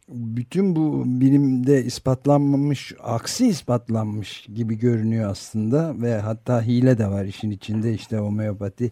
bütün 0.10 0.76
bu 0.76 1.04
bilimde 1.06 1.84
ispatlanmamış, 1.84 2.94
aksi 3.04 3.48
ispatlanmış 3.48 4.46
gibi 4.56 4.80
görünüyor 4.80 5.32
aslında 5.32 5.94
ve 6.02 6.20
hatta 6.20 6.62
hile 6.62 6.98
de 6.98 7.08
var 7.08 7.26
işin 7.26 7.52
içinde 7.52 7.94
işte 7.94 8.18
homeopati 8.18 8.92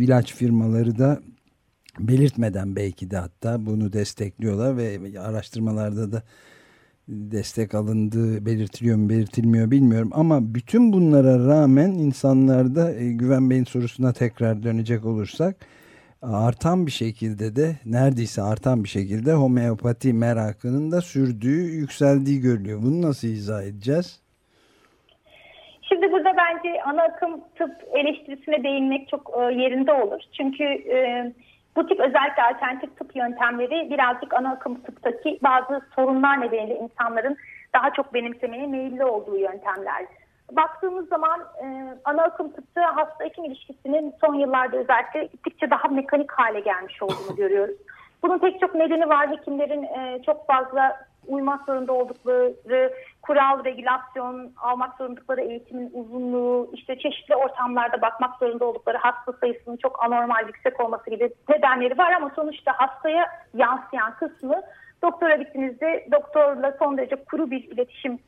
ilaç 0.00 0.34
firmaları 0.34 0.98
da 0.98 1.18
belirtmeden 1.98 2.76
belki 2.76 3.10
de 3.10 3.16
hatta 3.16 3.66
bunu 3.66 3.92
destekliyorlar 3.92 4.76
ve 4.76 5.20
araştırmalarda 5.20 6.12
da 6.12 6.22
destek 7.08 7.74
alındığı 7.74 8.46
belirtiliyor 8.46 8.96
mu 8.96 9.08
belirtilmiyor 9.08 9.70
bilmiyorum 9.70 10.10
ama 10.14 10.54
bütün 10.54 10.92
bunlara 10.92 11.46
rağmen 11.46 11.90
insanlarda 11.90 12.94
e, 12.94 13.12
Güven 13.12 13.50
Bey'in 13.50 13.64
sorusuna 13.64 14.12
tekrar 14.12 14.62
dönecek 14.62 15.04
olursak 15.04 15.56
artan 16.22 16.86
bir 16.86 16.90
şekilde 16.90 17.56
de 17.56 17.72
neredeyse 17.86 18.42
artan 18.42 18.84
bir 18.84 18.88
şekilde 18.88 19.32
homeopati 19.32 20.12
merakının 20.12 20.92
da 20.92 21.00
sürdüğü, 21.00 21.62
yükseldiği 21.62 22.40
görülüyor. 22.40 22.82
Bunu 22.82 23.02
nasıl 23.02 23.28
izah 23.28 23.62
edeceğiz? 23.62 24.20
Şimdi 25.82 26.12
burada 26.12 26.32
bence 26.36 26.82
ana 26.82 27.02
akım 27.02 27.40
tıp 27.58 27.72
eleştirisine 27.94 28.64
değinmek 28.64 29.08
çok 29.08 29.30
e, 29.38 29.54
yerinde 29.54 29.92
olur. 29.92 30.20
Çünkü 30.32 30.64
e, 30.64 31.32
bu 31.76 31.86
tip 31.86 32.00
özellikle 32.00 32.42
alternatif 32.42 32.98
tıp 32.98 33.16
yöntemleri 33.16 33.90
birazcık 33.90 34.34
ana 34.34 34.50
akım 34.50 34.80
tıptaki 34.80 35.38
bazı 35.42 35.80
sorunlar 35.94 36.40
nedeniyle 36.40 36.78
insanların 36.78 37.36
daha 37.74 37.92
çok 37.92 38.14
benimsemeye 38.14 38.66
meyilli 38.66 39.04
olduğu 39.04 39.36
yöntemler. 39.36 40.06
Baktığımız 40.52 41.08
zaman 41.08 41.40
e, 41.40 41.94
ana 42.04 42.22
akım 42.22 42.52
tıpta 42.52 42.96
hasta 42.96 43.24
hekim 43.24 43.44
ilişkisinin 43.44 44.14
son 44.20 44.34
yıllarda 44.34 44.76
özellikle 44.76 45.24
gittikçe 45.24 45.70
daha 45.70 45.88
mekanik 45.88 46.32
hale 46.32 46.60
gelmiş 46.60 47.02
olduğunu 47.02 47.36
görüyoruz. 47.36 47.76
Bunun 48.22 48.38
pek 48.38 48.60
çok 48.60 48.74
nedeni 48.74 49.08
var. 49.08 49.30
Hekimlerin 49.30 49.82
e, 49.82 50.22
çok 50.26 50.46
fazla 50.46 50.96
uymak 51.28 51.66
zorunda 51.66 51.92
oldukları 51.92 52.94
kural, 53.22 53.64
regülasyon, 53.64 54.52
almak 54.56 54.96
zorundukları 54.96 55.40
eğitimin 55.40 55.90
uzunluğu, 55.94 56.70
işte 56.72 56.98
çeşitli 56.98 57.36
ortamlarda 57.36 58.02
bakmak 58.02 58.38
zorunda 58.38 58.64
oldukları 58.64 58.98
hasta 58.98 59.32
sayısının 59.32 59.76
çok 59.76 60.04
anormal 60.04 60.46
yüksek 60.46 60.80
olması 60.80 61.10
gibi 61.10 61.30
nedenleri 61.48 61.98
var 61.98 62.12
ama 62.12 62.30
sonuçta 62.36 62.72
hastaya 62.72 63.26
yansıyan 63.54 64.14
kısmı 64.16 64.62
doktora 65.02 65.36
gittiğinizde 65.36 66.08
doktorla 66.12 66.76
son 66.78 66.98
derece 66.98 67.16
kuru 67.16 67.50
bir 67.50 67.64
iletişim 67.64 68.18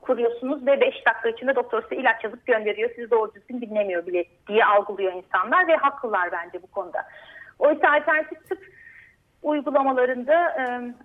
kuruyorsunuz 0.00 0.66
ve 0.66 0.80
5 0.80 1.06
dakika 1.06 1.28
içinde 1.28 1.56
doktor 1.56 1.82
size 1.82 1.96
ilaç 1.96 2.24
yazıp 2.24 2.46
gönderiyor. 2.46 2.90
Sizi 2.96 3.10
doğru 3.10 3.34
düzgün 3.34 3.60
dinlemiyor 3.60 4.06
bile 4.06 4.24
diye 4.48 4.64
algılıyor 4.64 5.12
insanlar 5.12 5.68
ve 5.68 5.76
haklılar 5.76 6.32
bence 6.32 6.62
bu 6.62 6.66
konuda. 6.66 6.98
Oysa 7.58 7.88
alternatif 7.88 8.48
tıp 8.48 8.58
uygulamalarında 9.42 10.34
e, 10.34 10.62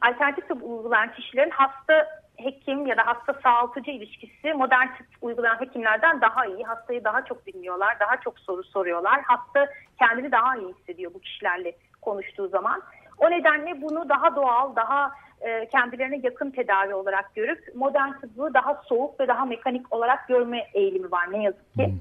alternatif 0.09 0.47
tıp 0.47 0.63
uygulayan 0.63 1.13
kişilerin 1.13 1.49
hasta 1.49 2.07
hekim 2.37 2.85
ya 2.87 2.97
da 2.97 3.07
hasta 3.07 3.33
sağaltıcı 3.43 3.91
ilişkisi 3.91 4.53
modern 4.53 4.87
tıp 4.87 5.07
uygulayan 5.21 5.61
hekimlerden 5.61 6.21
daha 6.21 6.45
iyi. 6.45 6.63
Hastayı 6.63 7.03
daha 7.03 7.25
çok 7.25 7.45
dinliyorlar, 7.45 7.99
daha 7.99 8.17
çok 8.17 8.39
soru 8.39 8.63
soruyorlar. 8.63 9.21
Hasta 9.21 9.67
kendini 9.99 10.31
daha 10.31 10.57
iyi 10.57 10.73
hissediyor 10.73 11.13
bu 11.13 11.19
kişilerle 11.19 11.75
konuştuğu 12.01 12.47
zaman. 12.47 12.81
O 13.17 13.31
nedenle 13.31 13.81
bunu 13.81 14.09
daha 14.09 14.35
doğal, 14.35 14.75
daha 14.75 15.11
e, 15.41 15.67
kendilerine 15.69 16.19
yakın 16.23 16.51
tedavi 16.51 16.93
olarak 16.93 17.35
görüp 17.35 17.75
modern 17.75 18.11
tıbbı 18.11 18.53
daha 18.53 18.81
soğuk 18.85 19.19
ve 19.19 19.27
daha 19.27 19.45
mekanik 19.45 19.93
olarak 19.93 20.27
görme 20.27 20.67
eğilimi 20.73 21.11
var 21.11 21.31
ne 21.31 21.43
yazık 21.43 21.73
ki. 21.73 21.85
Hmm. 21.85 21.95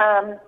Um, 0.00 0.38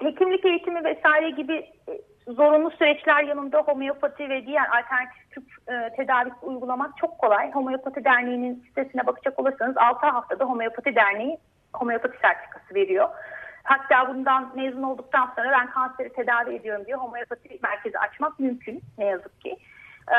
hekimlik 0.00 0.44
eğitimi 0.44 0.84
vesaire 0.84 1.30
gibi 1.30 1.54
e, 1.88 2.00
zorunlu 2.28 2.70
süreçler 2.70 3.24
yanında 3.24 3.58
homeopati 3.58 4.28
ve 4.28 4.46
diğer 4.46 4.66
alternatif 4.66 5.30
tıp 5.30 5.44
e, 5.68 5.96
tedavisi 5.96 6.36
uygulamak 6.42 6.96
çok 6.96 7.18
kolay. 7.18 7.52
Homeopati 7.52 8.04
Derneği'nin 8.04 8.64
sitesine 8.68 9.06
bakacak 9.06 9.38
olursanız 9.38 9.76
6 9.76 10.06
haftada 10.06 10.44
Homeopati 10.44 10.94
Derneği 10.94 11.38
homeopati 11.72 12.18
sertifikası 12.18 12.74
veriyor. 12.74 13.08
Hatta 13.62 14.08
bundan 14.08 14.52
mezun 14.56 14.82
olduktan 14.82 15.32
sonra 15.36 15.50
ben 15.50 15.70
kanseri 15.70 16.12
tedavi 16.12 16.54
ediyorum 16.54 16.86
diye 16.86 16.96
homeopati 16.96 17.58
merkezi 17.62 17.98
açmak 17.98 18.40
mümkün 18.40 18.82
ne 18.98 19.04
yazık 19.04 19.40
ki. 19.40 19.56
Ee, 20.08 20.16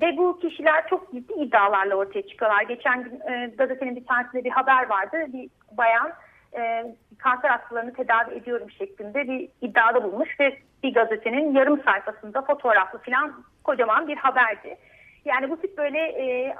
ve 0.00 0.16
bu 0.16 0.38
kişiler 0.38 0.88
çok 0.88 1.12
ciddi 1.12 1.32
iddialarla 1.32 1.94
ortaya 1.94 2.26
çıkıyorlar. 2.26 2.62
Geçen 2.62 3.04
gün 3.04 3.20
e, 3.30 3.46
gazetenin 3.58 3.96
bir 3.96 4.06
tanesinde 4.06 4.44
bir 4.44 4.50
haber 4.50 4.88
vardı. 4.88 5.16
Bir 5.28 5.50
bayan 5.72 6.12
e, 6.56 6.84
kanser 7.18 7.48
hastalarını 7.48 7.92
tedavi 7.92 8.34
ediyorum 8.34 8.70
şeklinde 8.70 9.28
bir 9.28 9.48
iddiada 9.60 10.04
bulmuş 10.04 10.40
ve 10.40 10.58
bir 10.84 10.94
gazetenin 10.94 11.54
yarım 11.54 11.82
sayfasında 11.82 12.42
fotoğraflı 12.42 12.98
falan 12.98 13.44
kocaman 13.64 14.08
bir 14.08 14.16
haberdi. 14.16 14.76
Yani 15.24 15.50
bu 15.50 15.60
tip 15.60 15.78
böyle 15.78 15.98
e, 15.98 16.56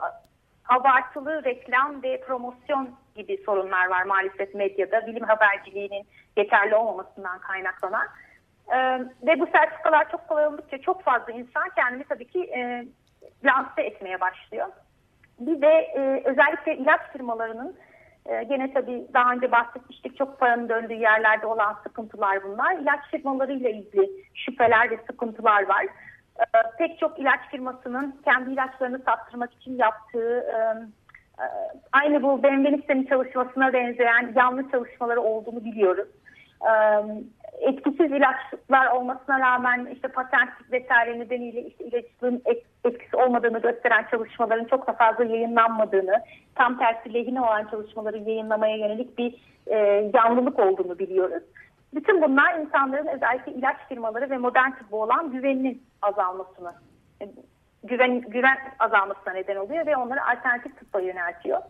abartılı 0.69 1.45
reklam 1.45 2.03
ve 2.03 2.21
promosyon 2.21 2.91
gibi 3.17 3.43
sorunlar 3.47 3.87
var 3.87 4.03
maalesef 4.03 4.55
medyada. 4.55 5.07
Bilim 5.07 5.25
haberciliğinin 5.25 6.07
yeterli 6.37 6.75
olmamasından 6.75 7.39
kaynaklanan. 7.39 8.07
E, 8.69 8.79
ve 9.27 9.41
bu 9.41 9.47
sertifikalar 9.47 10.11
çok 10.11 10.29
kolay 10.29 10.47
oldukça 10.47 10.79
çok 10.79 11.03
fazla 11.03 11.33
insan 11.33 11.69
kendini 11.77 12.05
tabii 12.05 12.29
ki 12.29 12.45
e, 12.45 12.85
lanse 13.45 13.83
etmeye 13.83 14.21
başlıyor. 14.21 14.67
Bir 15.41 15.63
de 15.63 15.73
e, 15.97 16.23
özellikle 16.25 16.77
ilaç 16.77 17.01
firmalarının 17.13 17.77
e, 18.27 18.45
gene 18.45 18.73
tabii 18.73 19.07
daha 19.15 19.33
önce 19.33 19.53
bahsetmiştik 19.53 20.17
çok 20.17 20.41
paranın 20.41 20.69
döndüğü 20.69 20.95
yerlerde 20.95 21.47
olan 21.47 21.77
sıkıntılar 21.83 22.45
bunlar. 22.45 22.75
İlaç 22.75 23.01
firmalarıyla 23.11 23.71
ilgili 23.71 24.11
şüpheler 24.35 24.91
ve 24.91 24.99
sıkıntılar 25.11 25.69
var. 25.69 25.87
E, 26.39 26.45
pek 26.79 26.99
çok 26.99 27.19
ilaç 27.19 27.41
firmasının 27.51 28.21
kendi 28.25 28.53
ilaçlarını 28.53 28.99
sattırmak 28.99 29.55
için 29.55 29.77
yaptığı 29.77 30.41
e, 30.41 30.57
e, 31.43 31.47
aynı 31.93 32.23
bu 32.23 32.43
Benvenista'nın 32.43 33.05
çalışmasına 33.05 33.73
benzeyen 33.73 34.33
yanlış 34.37 34.71
çalışmaları 34.71 35.21
olduğunu 35.21 35.65
biliyoruz. 35.65 36.09
E, 36.63 36.73
etkisiz 37.64 38.12
ilaçlar 38.12 38.90
olmasına 38.90 39.40
rağmen 39.40 39.87
işte 39.94 40.09
patent 40.09 40.50
vesaire 40.72 41.18
nedeniyle 41.18 41.62
işte 41.62 41.85
ilaçlığın 41.85 42.42
etkisi 42.85 43.16
olmadığını 43.16 43.59
gösteren 43.59 44.07
çalışmaların 44.11 44.64
çok 44.64 44.87
da 44.87 44.92
fazla 44.92 45.24
yayınlanmadığını, 45.24 46.22
tam 46.55 46.79
tersi 46.79 47.14
lehine 47.14 47.40
olan 47.40 47.66
çalışmaları 47.70 48.18
yayınlamaya 48.18 48.77
yönelik 48.77 49.18
bir 49.18 49.35
e, 49.66 49.77
yanlılık 50.14 50.59
olduğunu 50.59 50.98
biliyoruz. 50.98 51.42
Bütün 51.94 52.22
bunlar 52.22 52.59
insanların 52.59 53.07
özellikle 53.07 53.53
ilaç 53.53 53.77
firmaları 53.88 54.31
ve 54.31 54.38
modern 54.38 54.70
tıbba 54.70 54.96
olan 54.96 55.31
güveninin 55.31 55.83
azalmasını, 56.03 56.72
e, 57.22 57.29
güven, 57.85 58.20
güven 58.20 58.59
azalmasına 58.79 59.33
neden 59.33 59.57
oluyor 59.57 59.87
ve 59.87 59.96
onları 59.96 60.24
alternatif 60.24 60.79
tıbba 60.79 61.00
yöneltiyor. 61.00 61.61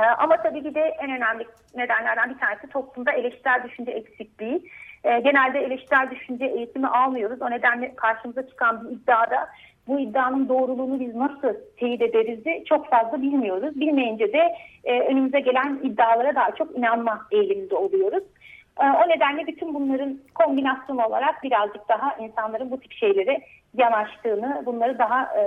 E, 0.00 0.04
ama 0.04 0.36
tabii 0.36 0.62
ki 0.62 0.74
de 0.74 0.80
en 0.80 1.10
önemli 1.10 1.46
nedenlerden 1.74 2.30
bir 2.30 2.38
tanesi 2.38 2.66
toplumda 2.66 3.12
eleştirel 3.12 3.62
düşünce 3.64 3.90
eksikliği 3.90 4.70
e, 5.04 5.20
genelde 5.20 5.58
eleştirel 5.58 6.10
düşünce 6.10 6.44
eğitimi 6.44 6.86
almıyoruz. 6.86 7.42
O 7.42 7.50
nedenle 7.50 7.94
karşımıza 7.94 8.48
çıkan 8.48 8.84
bir 8.84 8.96
iddiada 8.96 9.48
bu 9.86 10.00
iddianın 10.00 10.48
doğruluğunu 10.48 11.00
biz 11.00 11.14
nasıl 11.14 11.54
teyit 11.76 12.02
ederiz 12.02 12.44
de 12.44 12.64
çok 12.64 12.90
fazla 12.90 13.22
bilmiyoruz. 13.22 13.80
Bilmeyince 13.80 14.32
de 14.32 14.54
e, 14.84 15.00
önümüze 15.00 15.40
gelen 15.40 15.80
iddialara 15.82 16.34
daha 16.34 16.54
çok 16.54 16.78
inanma 16.78 17.26
eğiliminde 17.30 17.74
oluyoruz. 17.74 18.22
E, 18.80 18.84
o 18.84 19.08
nedenle 19.08 19.46
bütün 19.46 19.74
bunların 19.74 20.18
kombinasyonu 20.34 21.06
olarak 21.06 21.42
birazcık 21.42 21.88
daha 21.88 22.16
insanların 22.16 22.70
bu 22.70 22.80
tip 22.80 22.92
şeylere 22.92 23.40
yanaştığını, 23.74 24.62
bunları 24.66 24.98
daha 24.98 25.22
e, 25.22 25.42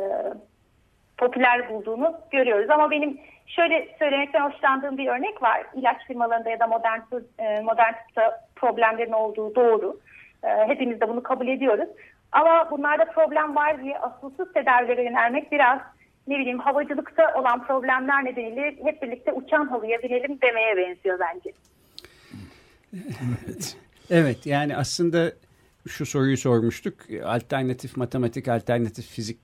popüler 1.18 1.70
bulduğunu 1.70 2.18
görüyoruz. 2.32 2.70
Ama 2.70 2.92
benim 2.92 3.20
şöyle 3.48 3.88
söylemekten 4.00 4.50
hoşlandığım 4.50 4.98
bir 4.98 5.08
örnek 5.08 5.42
var. 5.42 5.64
İlaç 5.74 6.08
firmalarında 6.08 6.50
ya 6.50 6.60
da 6.60 6.68
modern 6.68 7.00
e, 7.40 7.62
modern 7.62 7.94
tıpta 7.94 8.45
problemlerin 8.56 9.12
olduğu 9.12 9.56
doğru. 9.56 10.00
E, 10.44 10.48
hepimiz 10.68 11.02
de 11.02 11.10
bunu 11.10 11.24
kabul 11.24 11.48
ediyoruz. 11.48 11.90
Ama 12.32 12.72
bunlarda 12.72 13.06
problem 13.06 13.56
var 13.56 13.84
diye 13.84 13.98
asılsız 14.00 14.54
tedavilere 14.54 15.04
yönelmek 15.04 15.52
biraz 15.52 15.80
ne 16.28 16.40
bileyim 16.40 16.60
havacılıkta 16.60 17.34
olan 17.40 17.68
problemler 17.68 18.26
nedeniyle 18.26 18.76
hep 18.84 19.02
birlikte 19.02 19.34
uçan 19.34 19.68
halıya 19.68 20.04
binelim 20.04 20.42
demeye 20.42 20.78
benziyor 20.78 21.20
bence. 21.20 21.52
Evet. 22.94 23.78
Evet 24.10 24.46
yani 24.46 24.78
aslında 24.78 25.32
şu 25.88 26.06
soruyu 26.06 26.38
sormuştuk. 26.38 26.94
Alternatif 27.24 27.98
matematik, 27.98 28.48
alternatif 28.48 29.08
fizik 29.08 29.40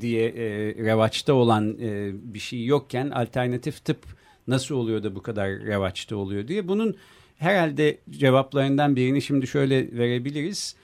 diye 0.00 0.28
e, 0.28 0.74
revaçta 0.84 1.34
olan 1.34 1.78
e, 1.80 2.10
bir 2.34 2.38
şey 2.38 2.64
yokken 2.64 3.10
alternatif 3.10 3.84
tıp 3.84 3.98
nasıl 4.48 4.74
oluyor 4.74 5.02
da 5.02 5.14
bu 5.14 5.22
kadar 5.22 5.48
revaçta 5.48 6.16
oluyor 6.16 6.48
diye. 6.48 6.68
Bunun 6.68 6.96
herhalde 7.38 7.98
cevaplarından 8.10 8.96
birini 8.96 9.22
şimdi 9.22 9.46
şöyle 9.46 9.98
verebiliriz. 9.98 10.76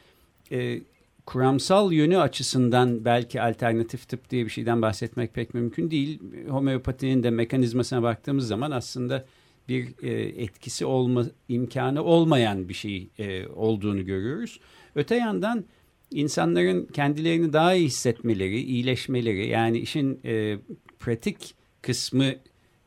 E, 0.53 0.81
kuramsal 1.27 1.93
yönü 1.93 2.19
açısından 2.19 3.05
belki 3.05 3.43
alternatif 3.43 4.09
tıp 4.09 4.31
diye 4.31 4.45
bir 4.45 4.51
şeyden 4.51 4.83
bahsetmek 4.83 5.35
pek 5.35 5.55
mümkün 5.55 5.91
değil. 5.91 6.21
Homeopatinin 6.49 7.23
de 7.23 7.31
mekanizmasına 7.31 8.03
baktığımız 8.03 8.47
zaman 8.47 8.71
aslında 8.71 9.25
bir 9.69 9.89
e, 10.03 10.43
etkisi 10.43 10.85
olma 10.85 11.25
imkanı 11.49 12.03
olmayan 12.03 12.69
bir 12.69 12.75
şey 12.75 13.09
e, 13.19 13.47
olduğunu 13.47 14.05
görüyoruz. 14.05 14.61
Öte 14.95 15.15
yandan 15.15 15.65
insanların 16.11 16.87
kendilerini 16.87 17.53
daha 17.53 17.75
iyi 17.75 17.87
hissetmeleri, 17.87 18.61
iyileşmeleri 18.61 19.49
yani 19.49 19.79
işin 19.79 20.21
e, 20.25 20.59
pratik 21.01 21.55
kısmı 21.83 22.35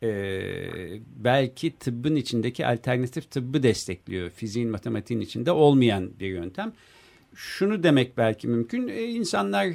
e, 0.06 1.00
belki 1.18 1.72
tıbbın 1.72 2.15
içindeki 2.15 2.68
alternatif 2.68 3.32
tıbbı 3.32 3.63
destekliyor. 3.63 4.30
Fiziğin, 4.30 4.70
matematiğin 4.70 5.22
içinde 5.22 5.52
olmayan 5.52 6.10
bir 6.20 6.28
yöntem. 6.28 6.74
Şunu 7.36 7.84
demek 7.84 8.18
belki 8.18 8.48
mümkün. 8.48 8.88
E, 8.88 9.04
insanlar 9.04 9.68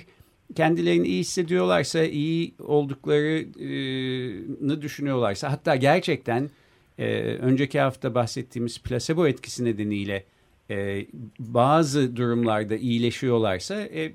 kendilerini 0.55 1.09
iyi 1.09 1.21
hissediyorlarsa, 1.21 2.05
iyi 2.05 2.55
olduklarını 2.59 4.83
düşünüyorlarsa 4.83 5.53
hatta 5.53 5.77
gerçekten 5.77 6.51
e, 6.99 7.23
önceki 7.23 7.81
hafta 7.81 8.15
bahsettiğimiz 8.15 8.79
plasebo 8.79 9.27
etkisi 9.27 9.65
nedeniyle 9.65 10.25
e, 10.71 11.07
bazı 11.39 12.17
durumlarda 12.17 12.77
iyileşiyorlarsa 12.77 13.81
e, 13.81 14.13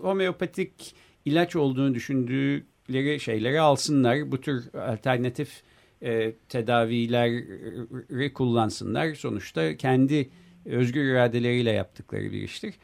homeopatik 0.00 0.94
ilaç 1.24 1.56
olduğunu 1.56 1.94
düşündükleri 2.88 3.20
şeyleri 3.20 3.60
alsınlar. 3.60 4.32
Bu 4.32 4.40
tür 4.40 4.74
alternatif 4.74 5.62
e, 6.02 6.32
tedavileri 6.48 8.32
kullansınlar. 8.32 9.14
Sonuçta 9.14 9.76
kendi 9.76 10.30
özgür 10.64 11.04
iradeleriyle 11.04 11.70
yaptıkları 11.70 12.32
bir 12.32 12.42
iştir. 12.42 12.74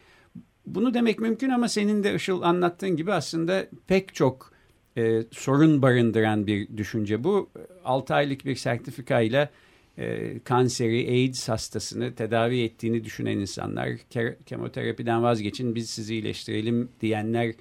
Bunu 0.67 0.95
demek 0.95 1.21
mümkün 1.21 1.51
ama 1.51 1.69
senin 1.69 2.05
de 2.05 2.15
Işıl 2.15 2.43
anlattığın 2.43 2.97
gibi 2.97 3.13
aslında 3.13 3.67
pek 3.87 4.15
çok 4.15 4.53
e, 4.97 5.23
sorun 5.31 5.83
barındıran 5.83 6.47
bir 6.47 6.77
düşünce 6.77 7.25
bu. 7.25 7.51
6 7.85 8.15
aylık 8.15 8.45
bir 8.45 8.57
sertifikayla 8.57 9.51
e, 9.99 10.39
kanseri, 10.45 11.09
AIDS 11.09 11.49
hastasını 11.49 12.15
tedavi 12.15 12.63
ettiğini 12.63 13.05
düşünen 13.05 13.39
insanlar, 13.39 13.91
ke 14.11 14.37
kemoterapiden 14.47 15.23
vazgeçin 15.23 15.75
biz 15.75 15.91
sizi 15.91 16.15
iyileştirelim 16.15 16.89
diyenler 17.01 17.55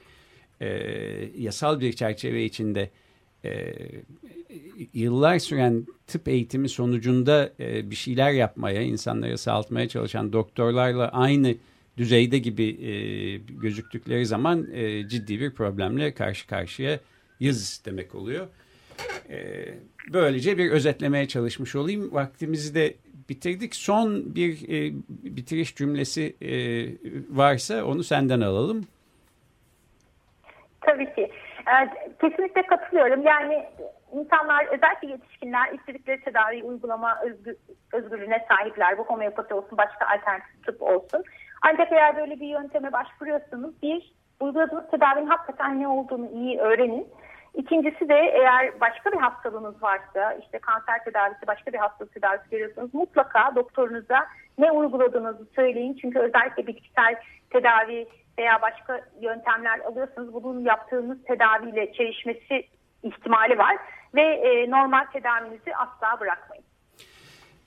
e, 0.63 1.29
yasal 1.37 1.79
bir 1.79 1.93
çerçeve 1.93 2.45
içinde 2.45 2.89
e, 3.45 3.73
yıllar 4.93 5.39
süren 5.39 5.85
tıp 6.07 6.27
eğitimi 6.27 6.69
sonucunda 6.69 7.53
e, 7.59 7.91
bir 7.91 7.95
şeyler 7.95 8.31
yapmaya, 8.31 8.81
insanları 8.81 9.37
sağaltmaya 9.37 9.87
çalışan 9.87 10.33
doktorlarla 10.33 11.09
aynı 11.11 11.55
düzeyde 11.97 12.37
gibi 12.37 12.63
e, 12.63 12.91
gözüktükleri 13.37 14.25
zaman 14.25 14.67
e, 14.73 15.07
ciddi 15.07 15.39
bir 15.39 15.51
problemle 15.51 16.13
karşı 16.13 16.47
karşıya 16.47 16.99
yız 17.39 17.81
demek 17.85 18.15
oluyor. 18.15 18.47
E, 19.29 19.65
böylece 20.13 20.57
bir 20.57 20.71
özetlemeye 20.71 21.27
çalışmış 21.27 21.75
olayım. 21.75 22.13
Vaktimizi 22.13 22.75
de 22.75 22.95
bitirdik. 23.29 23.75
Son 23.75 24.35
bir 24.35 24.69
e, 24.69 24.93
bitiriş 25.09 25.75
cümlesi 25.75 26.35
e, 26.41 26.51
varsa 27.29 27.85
onu 27.85 28.03
senden 28.03 28.41
alalım. 28.41 28.85
Tabii 30.85 31.15
ki. 31.15 31.31
E, 31.67 31.73
kesinlikle 32.21 32.61
katılıyorum. 32.61 33.23
Yani 33.23 33.65
insanlar 34.13 34.65
özellikle 34.65 35.07
yetişkinler 35.07 35.73
istedikleri 35.73 36.21
tedavi 36.21 36.63
uygulama 36.63 37.19
özgür, 37.23 37.55
özgürlüğüne 37.93 38.45
sahipler. 38.49 38.97
Bu 38.97 39.03
homeopati 39.03 39.53
olsun 39.53 39.77
başka 39.77 40.05
alternatif 40.05 40.65
tıp 40.65 40.81
olsun. 40.81 41.23
Ancak 41.61 41.91
eğer 41.91 42.17
böyle 42.17 42.39
bir 42.39 42.47
yönteme 42.47 42.91
başvuruyorsanız 42.91 43.81
bir 43.81 44.13
uyguladığınız 44.39 44.91
tedavinin 44.91 45.27
hakikaten 45.27 45.79
ne 45.79 45.87
olduğunu 45.87 46.27
iyi 46.27 46.59
öğrenin. 46.59 47.07
İkincisi 47.53 48.09
de 48.09 48.15
eğer 48.15 48.81
başka 48.81 49.11
bir 49.11 49.17
hastalığınız 49.17 49.83
varsa 49.83 50.33
işte 50.33 50.59
kanser 50.59 51.03
tedavisi 51.03 51.47
başka 51.47 51.73
bir 51.73 51.77
hastalık 51.77 52.13
tedavisi 52.13 52.49
görüyorsanız 52.49 52.93
mutlaka 52.93 53.55
doktorunuza 53.55 54.27
ne 54.57 54.71
uyguladığınızı 54.71 55.45
söyleyin. 55.55 55.97
Çünkü 56.01 56.19
özellikle 56.19 56.67
bitkisel 56.67 57.15
tedavi 57.49 58.07
veya 58.39 58.61
başka 58.61 59.01
yöntemler 59.21 59.79
alıyorsanız 59.79 60.33
bunun 60.33 60.65
yaptığınız 60.65 61.17
tedaviyle 61.23 61.93
çelişmesi 61.93 62.67
ihtimali 63.03 63.57
var 63.57 63.77
ve 64.15 64.21
e, 64.21 64.69
normal 64.71 65.05
tedavinizi 65.13 65.75
asla 65.75 66.19
bırakmayın. 66.19 66.63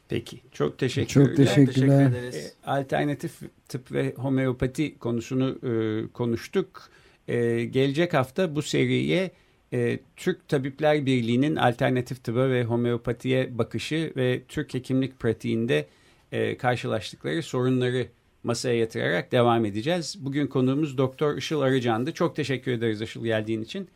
Peki 0.09 0.41
çok 0.53 0.79
teşekkürler. 0.79 1.27
Çok 1.27 1.37
teşekkürler. 1.37 1.99
Teşekkür 1.99 2.19
ederiz. 2.19 2.57
E, 2.67 2.71
alternatif 2.71 3.41
tıp 3.69 3.93
ve 3.93 4.15
homeopati 4.15 4.99
konusunu 4.99 5.59
e, 5.63 5.73
konuştuk. 6.13 6.83
E, 7.29 7.65
gelecek 7.65 8.15
hafta 8.15 8.57
bu 8.57 8.63
seriye 8.63 9.31
e, 9.73 9.99
Türk 10.17 10.49
Tabipler 10.49 11.07
Birliği'nin 11.07 11.57
alternatif 11.57 12.25
tıba 12.25 12.51
ve 12.51 12.65
homeopatiye 12.65 13.59
bakışı 13.59 14.13
ve 14.17 14.43
Türk 14.49 14.75
hekimlik 14.75 15.21
pratiğinde 15.21 15.87
e, 16.33 16.57
karşılaştıkları 16.57 17.43
sorunları 17.43 18.07
masaya 18.47 18.79
yatırarak 18.79 19.33
devam 19.33 19.65
edeceğiz. 19.65 20.17
Bugün 20.25 20.47
konuğumuz 20.47 20.99
Doktor 20.99 21.37
Işıl 21.37 21.61
Arıcan'dı. 21.61 22.13
Çok 22.13 22.37
teşekkür 22.37 22.73
ederiz 22.73 23.03
Işıl 23.03 23.25
geldiğin 23.25 23.63
için. 23.63 23.89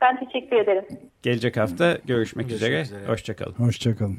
Ben 0.00 0.24
teşekkür 0.24 0.56
ederim. 0.56 0.84
Gelecek 1.22 1.56
hafta 1.56 1.98
görüşmek, 2.04 2.48
görüşmek 2.48 2.50
üzere. 2.50 2.80
üzere. 2.80 3.06
Hoşçakalın. 3.06 3.54
Hoşçakalın. 3.54 4.18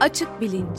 Açık 0.00 0.40
Bilinç 0.40 0.78